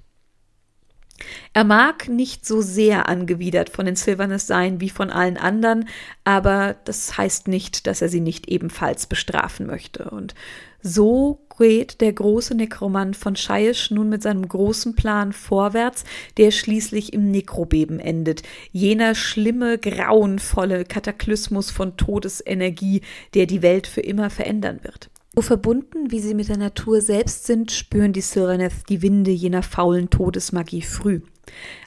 Er 1.52 1.64
mag 1.64 2.08
nicht 2.08 2.46
so 2.46 2.60
sehr 2.60 3.08
angewidert 3.08 3.70
von 3.70 3.86
den 3.86 3.96
Silvernes 3.96 4.46
sein 4.46 4.80
wie 4.80 4.90
von 4.90 5.10
allen 5.10 5.36
anderen, 5.36 5.88
aber 6.24 6.76
das 6.84 7.16
heißt 7.16 7.48
nicht, 7.48 7.86
dass 7.86 8.02
er 8.02 8.08
sie 8.08 8.20
nicht 8.20 8.48
ebenfalls 8.48 9.06
bestrafen 9.06 9.66
möchte. 9.66 10.10
Und 10.10 10.34
so 10.82 11.46
geht 11.58 12.00
der 12.00 12.12
große 12.12 12.54
Nekromant 12.54 13.16
von 13.16 13.36
Scheisch 13.36 13.90
nun 13.90 14.08
mit 14.08 14.22
seinem 14.22 14.48
großen 14.48 14.96
Plan 14.96 15.32
vorwärts, 15.32 16.04
der 16.38 16.52
schließlich 16.52 17.12
im 17.12 17.30
Nekrobeben 17.30 18.00
endet. 18.00 18.42
Jener 18.72 19.14
schlimme, 19.14 19.76
grauenvolle 19.76 20.84
Kataklysmus 20.84 21.70
von 21.70 21.98
Todesenergie, 21.98 23.02
der 23.34 23.44
die 23.46 23.60
Welt 23.60 23.86
für 23.86 24.00
immer 24.00 24.30
verändern 24.30 24.80
wird. 24.82 25.10
So 25.40 25.46
verbunden, 25.46 26.10
wie 26.10 26.20
sie 26.20 26.34
mit 26.34 26.50
der 26.50 26.58
Natur 26.58 27.00
selbst 27.00 27.46
sind, 27.46 27.72
spüren 27.72 28.12
die 28.12 28.20
Sylvaneth 28.20 28.90
die 28.90 29.00
Winde 29.00 29.30
jener 29.30 29.62
faulen 29.62 30.10
Todesmagie 30.10 30.82
früh. 30.82 31.22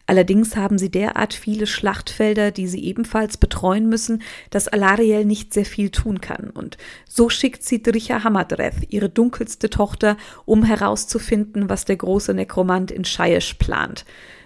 Allerdings 0.07 0.55
haben 0.55 0.79
sie 0.79 0.89
derart 0.89 1.35
viele 1.35 1.67
Schlachtfelder, 1.67 2.49
die 2.49 2.65
sie 2.65 2.83
ebenfalls 2.83 3.37
betreuen 3.37 3.87
müssen, 3.87 4.23
dass 4.49 4.67
Alariel 4.67 5.23
nicht 5.25 5.53
sehr 5.53 5.65
viel 5.65 5.91
tun 5.91 6.19
kann. 6.19 6.49
Und 6.49 6.79
so 7.07 7.29
schickt 7.29 7.61
sie 7.61 7.83
Dricha 7.83 8.23
Hamadreth, 8.23 8.87
ihre 8.89 9.09
dunkelste 9.09 9.69
Tochter, 9.69 10.17
um 10.45 10.63
herauszufinden, 10.63 11.69
was 11.69 11.85
der 11.85 11.97
große 11.97 12.33
Nekromant 12.33 12.89
in 12.89 13.05
Shaish 13.05 13.53
plant. 13.53 14.03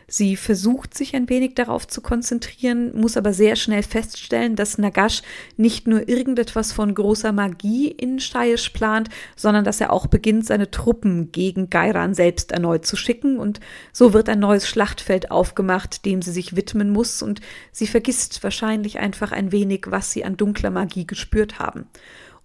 Sie 0.09 0.37
versucht 0.37 0.93
sich 0.93 1.17
ein 1.17 1.27
wenig 1.27 1.55
darauf 1.55 1.85
zu 1.85 1.99
konzentrieren, 1.99 2.97
muss 2.97 3.17
aber 3.17 3.33
sehr 3.33 3.57
schnell 3.57 3.83
feststellen, 3.83 4.55
dass 4.55 4.77
Nagash 4.77 5.21
nicht 5.57 5.85
nur 5.85 6.07
irgendetwas 6.07 6.71
von 6.71 6.95
großer 6.95 7.33
Magie 7.33 7.89
in 7.89 8.21
Shaiish 8.21 8.69
plant, 8.69 9.09
sondern 9.35 9.65
dass 9.65 9.81
er 9.81 9.91
auch 9.91 10.07
beginnt, 10.07 10.45
seine 10.45 10.71
Truppen 10.71 11.33
gegen 11.33 11.69
Gairan 11.69 12.13
selbst 12.13 12.53
erneut 12.53 12.85
zu 12.85 12.95
schicken 12.95 13.37
und 13.37 13.59
so 13.91 14.13
wird 14.13 14.29
ein 14.29 14.39
neues 14.39 14.65
Schlachtfeld 14.65 15.29
aufgemacht, 15.29 16.05
dem 16.05 16.21
sie 16.21 16.31
sich 16.31 16.55
widmen 16.55 16.89
muss 16.89 17.21
und 17.21 17.41
sie 17.73 17.87
vergisst 17.87 18.41
wahrscheinlich 18.43 18.99
einfach 18.99 19.33
ein 19.33 19.51
wenig, 19.51 19.87
was 19.87 20.11
sie 20.11 20.23
an 20.23 20.37
dunkler 20.37 20.71
Magie 20.71 21.05
gespürt 21.05 21.59
haben. 21.59 21.85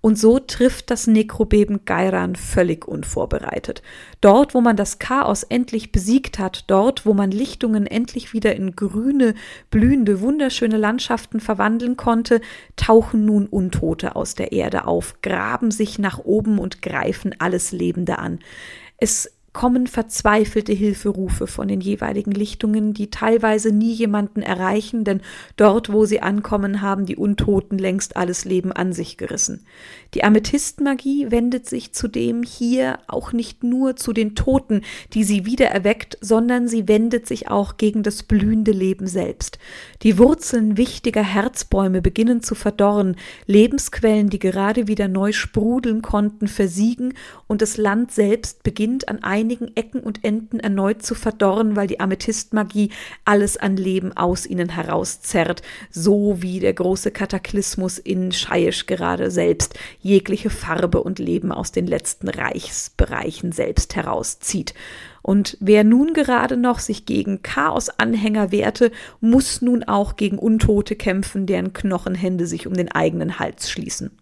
Und 0.03 0.19
so 0.19 0.41
trifft 0.41 0.91
das 0.91 1.07
Nekrobeben 1.07 1.85
Gairan 1.85 2.35
völlig 2.35 2.89
unvorbereitet. 2.89 3.83
Dort, 4.21 4.53
wo 4.53 4.61
man 4.61 4.77
das 4.77 4.99
Chaos 4.99 5.45
endlich 5.45 5.93
besiegt 5.93 6.41
hat, 6.41 6.65
dort, 6.67 7.07
wo 7.07 7.15
man 7.15 7.31
Lichtungen 7.31 7.87
endlich 7.87 8.33
wieder 8.33 8.57
in 8.57 8.75
grüne, 8.75 9.35
blühende, 9.71 10.21
wunderschöne 10.21 10.77
Landschaften 10.77 11.39
verwandeln 11.39 11.97
konnte, 11.97 12.41
tauchen 12.75 13.25
nun 13.25 13.47
Untote 13.47 14.17
aus 14.17 14.35
der 14.35 14.51
Erde 14.51 14.89
auf, 14.89 15.23
graben 15.23 15.71
sich 15.71 16.01
nach 16.01 16.19
oben 16.19 16.59
und 16.59 16.83
greifen 16.83 17.37
alles 17.39 17.71
Lebende 17.71 18.19
an. 18.19 18.41
Es 18.99 19.31
kommen 19.53 19.87
verzweifelte 19.87 20.73
Hilferufe 20.73 21.47
von 21.47 21.69
den 21.69 21.81
jeweiligen 21.81 22.33
Lichtungen, 22.33 22.95
die 22.95 23.11
teilweise 23.11 23.71
nie 23.71 23.93
jemanden 23.93 24.41
erreichen, 24.41 25.05
denn 25.05 25.21
dort, 25.57 25.93
wo 25.93 26.07
sie 26.07 26.23
ankommen, 26.23 26.81
haben 26.81 27.05
die 27.05 27.17
Untoten 27.17 27.77
längst 27.77 28.17
alles 28.17 28.45
Leben 28.45 28.73
an 28.73 28.93
sich 28.93 29.19
gerissen. 29.19 29.67
Die 30.15 30.25
Amethystmagie 30.25 31.31
wendet 31.31 31.69
sich 31.69 31.93
zudem 31.93 32.43
hier 32.43 32.99
auch 33.09 33.33
nicht 33.33 33.63
nur 33.63 33.97
zu 33.97 34.13
den 34.13 34.35
Toten, 34.35 34.83
die 35.13 35.25
sie 35.25 35.45
wieder 35.45 35.67
erweckt, 35.67 36.17
sondern 36.21 36.67
sie 36.67 36.89
wendet 36.89 37.27
sich 37.27 37.49
auch 37.49 37.77
gegen 37.77 38.03
das 38.03 38.23
blühende 38.23 38.73
Leben 38.73 39.07
selbst. 39.07 39.59
Die 40.03 40.19
Wurzeln 40.19 40.77
wichtiger 40.79 41.23
Herzbäume 41.23 42.01
beginnen 42.01 42.43
zu 42.43 42.55
verdorren, 42.55 43.17
Lebensquellen, 43.47 44.31
die 44.31 44.39
gerade 44.39 44.89
wieder 44.89 45.09
neu 45.09 45.33
sprudeln 45.33 46.01
konnten, 46.01 46.49
versiegen 46.49 47.15
und 47.47 47.61
das 47.61 47.77
Land 47.77 48.13
selbst 48.13 48.63
beginnt 48.63 49.09
an 49.09 49.23
einigen 49.43 49.73
Ecken 49.75 50.01
und 50.01 50.25
Enden 50.25 50.61
erneut 50.61 51.03
zu 51.03 51.17
verdorren, 51.17 51.75
weil 51.75 51.89
die 51.89 51.99
Amethystmagie 51.99 52.91
alles 53.25 53.57
an 53.57 53.77
Leben 53.77 54.17
aus 54.17 54.47
ihnen 54.47 54.69
herauszerrt, 54.69 55.63
so 55.91 56.41
wie 56.41 56.61
der 56.61 56.75
große 56.75 57.11
Kataklysmus 57.11 57.99
in 57.99 58.31
Scheisch 58.31 58.87
gerade 58.87 59.33
selbst 59.33 59.77
jegliche 60.01 60.49
Farbe 60.49 61.03
und 61.03 61.19
Leben 61.19 61.51
aus 61.51 61.73
den 61.73 61.89
letzten 61.89 62.29
Reichsbereichen 62.29 63.51
selbst 63.51 63.97
herauszieht. 63.97 64.75
Und 65.23 65.57
wer 65.59 65.83
nun 65.83 66.13
gerade 66.13 66.57
noch 66.57 66.79
sich 66.79 67.05
gegen 67.05 67.43
Chaos-Anhänger 67.43 68.53
wehrte, 68.53 68.93
muss 69.21 69.61
nun 69.61 69.83
auch 69.83 70.15
gegen 70.15 70.39
Untote 70.39 70.95
kämpfen, 70.95 71.47
deren 71.47 71.73
Knochenhände 71.73 72.47
sich 72.47 72.69
um 72.69 72.75
den 72.75 72.93
eigenen 72.93 73.41
Hals 73.41 73.71
schließen. 73.71 74.13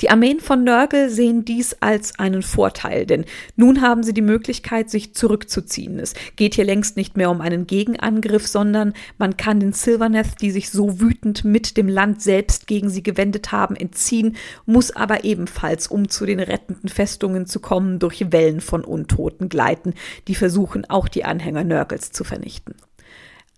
Die 0.00 0.10
Armeen 0.10 0.40
von 0.40 0.64
Nörgel 0.64 1.10
sehen 1.10 1.44
dies 1.44 1.76
als 1.80 2.18
einen 2.18 2.42
Vorteil, 2.42 3.06
denn 3.06 3.24
nun 3.56 3.80
haben 3.80 4.02
sie 4.02 4.14
die 4.14 4.22
Möglichkeit, 4.22 4.90
sich 4.90 5.14
zurückzuziehen. 5.14 5.98
Es 5.98 6.14
geht 6.36 6.54
hier 6.54 6.64
längst 6.64 6.96
nicht 6.96 7.16
mehr 7.16 7.30
um 7.30 7.40
einen 7.40 7.66
Gegenangriff, 7.66 8.46
sondern 8.46 8.94
man 9.18 9.36
kann 9.36 9.60
den 9.60 9.72
Silverneth, 9.72 10.40
die 10.40 10.50
sich 10.50 10.70
so 10.70 11.00
wütend 11.00 11.44
mit 11.44 11.76
dem 11.76 11.88
Land 11.88 12.22
selbst 12.22 12.66
gegen 12.66 12.90
sie 12.90 13.02
gewendet 13.02 13.52
haben, 13.52 13.76
entziehen, 13.76 14.36
muss 14.64 14.94
aber 14.94 15.24
ebenfalls, 15.24 15.86
um 15.86 16.08
zu 16.08 16.26
den 16.26 16.40
rettenden 16.40 16.88
Festungen 16.88 17.46
zu 17.46 17.60
kommen, 17.60 17.98
durch 17.98 18.32
Wellen 18.32 18.60
von 18.60 18.84
Untoten 18.84 19.48
gleiten, 19.48 19.94
die 20.28 20.34
versuchen, 20.34 20.84
auch 20.88 21.08
die 21.08 21.24
Anhänger 21.24 21.64
Nörgels 21.64 22.12
zu 22.12 22.24
vernichten. 22.24 22.74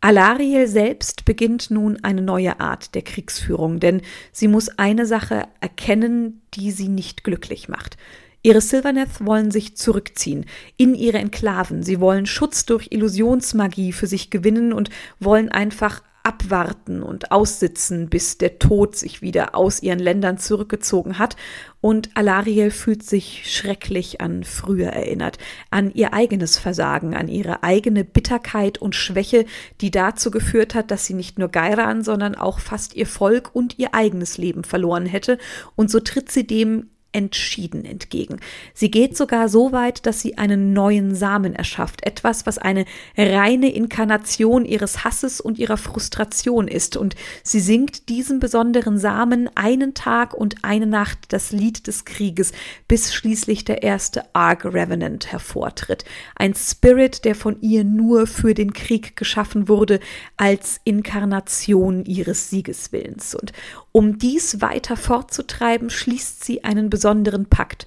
Alariel 0.01 0.69
selbst 0.69 1.25
beginnt 1.25 1.71
nun 1.71 2.03
eine 2.05 2.23
neue 2.23 2.61
Art 2.61 2.95
der 2.95 3.03
Kriegsführung, 3.03 3.81
denn 3.81 4.03
sie 4.33 4.47
muss 4.47 4.69
eine 4.79 5.07
Sache 5.07 5.49
erkennen, 5.61 6.43
die 6.55 6.71
sie 6.71 6.89
nicht 6.89 7.25
glücklich 7.25 7.69
macht. 7.69 7.97
Ihre 8.43 8.61
Silverneth 8.61 9.25
wollen 9.27 9.51
sich 9.51 9.77
zurückziehen 9.77 10.47
in 10.77 10.95
ihre 10.95 11.19
Enklaven. 11.19 11.83
Sie 11.83 12.01
wollen 12.01 12.27
Schutz 12.27 12.65
durch 12.65 12.89
Illusionsmagie 12.91 13.93
für 13.93 14.07
sich 14.07 14.31
gewinnen 14.31 14.73
und 14.73 14.91
wollen 15.19 15.49
einfach 15.49 16.03
abwarten 16.23 17.03
und 17.03 17.33
aussitzen, 17.33 18.09
bis 18.09 18.39
der 18.39 18.59
Tod 18.59 18.97
sich 18.97 19.23
wieder 19.23 19.55
aus 19.55 19.83
ihren 19.83 19.99
Ländern 19.99 20.39
zurückgezogen 20.39 21.19
hat. 21.19 21.37
Und 21.81 22.11
Alariel 22.15 22.71
fühlt 22.71 23.03
sich 23.03 23.51
schrecklich 23.51 24.21
an 24.21 24.45
früher 24.45 24.89
erinnert, 24.89 25.39
an 25.71 25.93
ihr 25.93 26.13
eigenes 26.13 26.59
Versagen, 26.59 27.15
an 27.15 27.29
ihre 27.29 27.63
eigene 27.63 28.05
Bitterkeit 28.05 28.79
und 28.79 28.95
Schwäche, 28.95 29.47
die 29.81 29.91
dazu 29.91 30.31
geführt 30.31 30.75
hat, 30.75 30.91
dass 30.91 31.07
sie 31.07 31.15
nicht 31.15 31.39
nur 31.39 31.49
Gairan, 31.49 32.03
sondern 32.03 32.35
auch 32.35 32.59
fast 32.59 32.95
ihr 32.95 33.07
Volk 33.07 33.51
und 33.55 33.79
ihr 33.79 33.95
eigenes 33.95 34.39
Leben 34.39 34.65
verloren 34.65 35.07
hätte. 35.07 35.39
Und 35.77 35.91
so 35.91 36.01
tritt 36.01 36.31
sie 36.31 36.47
dem 36.47 36.91
entschieden 37.13 37.85
entgegen. 37.85 38.39
Sie 38.75 38.91
geht 38.91 39.17
sogar 39.17 39.49
so 39.49 39.73
weit, 39.73 40.05
dass 40.05 40.21
sie 40.21 40.37
einen 40.37 40.75
neuen 40.75 41.15
Samen 41.15 41.55
erschafft, 41.55 42.05
etwas, 42.05 42.45
was 42.45 42.59
eine 42.59 42.85
reine 43.17 43.73
Inkarnation 43.73 44.67
ihres 44.67 45.05
Hasses 45.05 45.41
und 45.41 45.59
ihrer 45.59 45.79
Frustration 45.79 46.69
ist, 46.69 46.97
und 46.97 47.17
sie 47.43 47.61
singt 47.61 48.09
diesem 48.11 48.41
besonderen 48.41 48.99
Samen 48.99 49.49
einen 49.55 49.95
Tag 49.95 50.35
und 50.35 50.57
eine 50.63 50.87
Nacht 50.87 51.19
das 51.31 51.51
Lied 51.51 51.87
des 51.87 52.05
Krieges, 52.05 52.53
bis 52.89 53.15
schließlich 53.15 53.65
der 53.65 53.83
erste 53.83 54.35
Ark 54.35 54.67
Revenant 54.67 55.33
hervortritt, 55.33 56.05
ein 56.37 56.55
Spirit, 56.55 57.25
der 57.25 57.35
von 57.35 57.61
ihr 57.63 57.85
nur 57.85 58.27
für 58.27 58.53
den 58.53 58.75
Krieg 58.75 59.17
geschaffen 59.17 59.69
wurde, 59.69 60.01
als 60.37 60.79
Inkarnation 60.85 62.05
ihres 62.05 62.51
Siegeswillens. 62.51 63.35
Und 63.35 63.53
um 63.93 64.19
dies 64.19 64.61
weiter 64.61 64.97
fortzutreiben, 64.97 65.91
schließt 65.91 66.45
sie 66.45 66.65
einen 66.65 66.91
besonderen 66.99 67.47
Pakt. 67.47 67.87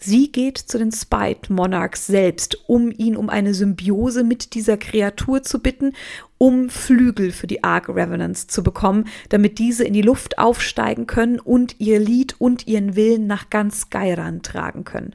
Sie 0.00 0.32
geht 0.32 0.58
zu 0.58 0.76
den 0.76 0.90
Spite 0.90 1.52
Monarchs 1.52 2.08
selbst, 2.08 2.58
um 2.68 2.90
ihn 2.90 3.16
um 3.16 3.30
eine 3.30 3.54
Symbiose 3.54 4.24
mit 4.24 4.54
dieser 4.54 4.76
Kreatur 4.76 5.44
zu 5.44 5.60
bitten, 5.60 5.92
um 6.38 6.68
Flügel 6.68 7.30
für 7.30 7.46
die 7.46 7.62
Ark 7.62 7.88
Revenants 7.88 8.48
zu 8.48 8.64
bekommen, 8.64 9.04
damit 9.28 9.60
diese 9.60 9.84
in 9.84 9.92
die 9.92 10.02
Luft 10.02 10.38
aufsteigen 10.38 11.06
können 11.06 11.38
und 11.38 11.76
ihr 11.78 12.00
Lied 12.00 12.34
und 12.40 12.66
ihren 12.66 12.96
Willen 12.96 13.28
nach 13.28 13.48
ganz 13.48 13.90
Geiran 13.90 14.42
tragen 14.42 14.82
können. 14.82 15.14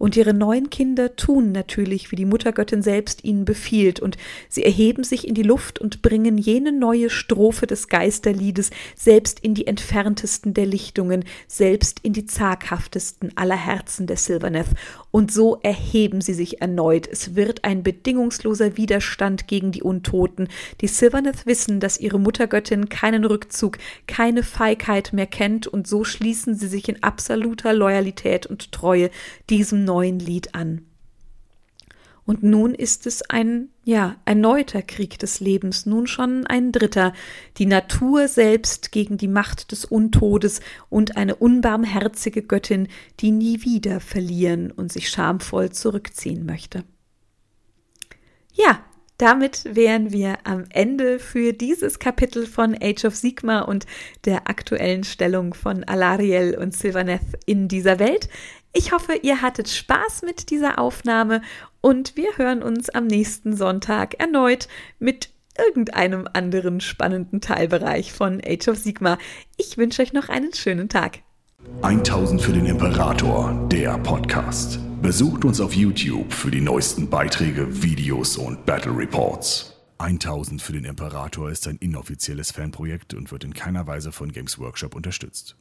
Und 0.00 0.16
ihre 0.16 0.32
neuen 0.32 0.70
Kinder 0.70 1.14
tun 1.14 1.52
natürlich, 1.52 2.10
wie 2.10 2.16
die 2.16 2.24
Muttergöttin 2.24 2.80
selbst 2.80 3.22
ihnen 3.22 3.44
befiehlt, 3.44 4.00
und 4.00 4.16
sie 4.48 4.64
erheben 4.64 5.04
sich 5.04 5.28
in 5.28 5.34
die 5.34 5.42
Luft 5.42 5.78
und 5.78 6.00
bringen 6.00 6.38
jene 6.38 6.72
neue 6.72 7.10
Strophe 7.10 7.66
des 7.66 7.88
Geisterliedes 7.88 8.70
selbst 8.96 9.40
in 9.40 9.52
die 9.52 9.66
entferntesten 9.66 10.54
der 10.54 10.64
Lichtungen, 10.64 11.26
selbst 11.48 12.00
in 12.02 12.14
die 12.14 12.24
zaghaftesten 12.24 13.36
aller 13.36 13.58
Herzen 13.58 14.06
der 14.06 14.16
Silverneth. 14.16 14.68
Und 15.10 15.30
so 15.32 15.58
erheben 15.62 16.22
sie 16.22 16.32
sich 16.32 16.62
erneut. 16.62 17.06
Es 17.06 17.34
wird 17.34 17.64
ein 17.64 17.82
bedingungsloser 17.82 18.78
Widerstand 18.78 19.48
gegen 19.48 19.70
die 19.70 19.82
Untoten. 19.82 20.48
Die 20.80 20.86
Silverneth 20.86 21.44
wissen, 21.44 21.78
dass 21.78 22.00
ihre 22.00 22.18
Muttergöttin 22.18 22.88
keinen 22.88 23.26
Rückzug, 23.26 23.76
keine 24.06 24.44
Feigheit 24.44 25.12
mehr 25.12 25.26
kennt, 25.26 25.66
und 25.66 25.86
so 25.86 26.04
schließen 26.04 26.54
sie 26.54 26.68
sich 26.68 26.88
in 26.88 27.02
absoluter 27.02 27.74
Loyalität 27.74 28.46
und 28.46 28.72
Treue 28.72 29.10
diesem 29.50 29.89
neuen 29.90 30.20
Lied 30.20 30.54
an. 30.54 30.86
Und 32.24 32.44
nun 32.44 32.76
ist 32.76 33.08
es 33.08 33.22
ein, 33.28 33.70
ja, 33.84 34.14
erneuter 34.24 34.82
Krieg 34.82 35.18
des 35.18 35.40
Lebens, 35.40 35.84
nun 35.84 36.06
schon 36.06 36.46
ein 36.46 36.70
dritter, 36.70 37.12
die 37.58 37.66
Natur 37.66 38.28
selbst 38.28 38.92
gegen 38.92 39.18
die 39.18 39.26
Macht 39.26 39.72
des 39.72 39.84
Untodes 39.84 40.60
und 40.90 41.16
eine 41.16 41.34
unbarmherzige 41.34 42.42
Göttin, 42.42 42.86
die 43.18 43.32
nie 43.32 43.64
wieder 43.64 43.98
verlieren 43.98 44.70
und 44.70 44.92
sich 44.92 45.08
schamvoll 45.08 45.70
zurückziehen 45.70 46.46
möchte. 46.46 46.84
Ja, 48.52 48.84
damit 49.20 49.64
wären 49.74 50.12
wir 50.12 50.38
am 50.44 50.64
Ende 50.70 51.18
für 51.18 51.52
dieses 51.52 51.98
Kapitel 51.98 52.46
von 52.46 52.74
Age 52.80 53.04
of 53.04 53.14
Sigma 53.14 53.60
und 53.60 53.84
der 54.24 54.48
aktuellen 54.48 55.04
Stellung 55.04 55.52
von 55.52 55.84
Alariel 55.84 56.56
und 56.56 56.74
Sylvaneth 56.74 57.20
in 57.44 57.68
dieser 57.68 57.98
Welt. 57.98 58.30
Ich 58.72 58.92
hoffe, 58.92 59.14
ihr 59.22 59.42
hattet 59.42 59.68
Spaß 59.68 60.22
mit 60.22 60.50
dieser 60.50 60.78
Aufnahme 60.78 61.42
und 61.80 62.16
wir 62.16 62.36
hören 62.36 62.62
uns 62.62 62.88
am 62.88 63.06
nächsten 63.06 63.56
Sonntag 63.56 64.14
erneut 64.20 64.68
mit 65.00 65.30
irgendeinem 65.58 66.28
anderen 66.32 66.80
spannenden 66.80 67.40
Teilbereich 67.40 68.12
von 68.12 68.40
Age 68.44 68.68
of 68.68 68.78
Sigma. 68.78 69.18
Ich 69.56 69.76
wünsche 69.76 70.02
euch 70.02 70.12
noch 70.12 70.28
einen 70.28 70.54
schönen 70.54 70.88
Tag. 70.88 71.20
1000 71.82 72.40
für 72.40 72.52
den 72.52 72.66
Imperator, 72.66 73.68
der 73.70 73.98
Podcast. 73.98 74.78
Besucht 75.02 75.44
uns 75.44 75.60
auf 75.60 75.74
YouTube 75.74 76.32
für 76.32 76.50
die 76.50 76.60
neuesten 76.60 77.10
Beiträge, 77.10 77.82
Videos 77.82 78.36
und 78.36 78.64
Battle 78.66 78.96
Reports. 78.96 79.76
1000 79.98 80.62
für 80.62 80.72
den 80.72 80.84
Imperator 80.84 81.50
ist 81.50 81.66
ein 81.68 81.76
inoffizielles 81.76 82.52
Fanprojekt 82.52 83.14
und 83.14 83.32
wird 83.32 83.44
in 83.44 83.52
keiner 83.52 83.86
Weise 83.86 84.12
von 84.12 84.32
Games 84.32 84.58
Workshop 84.58 84.94
unterstützt. 84.94 85.56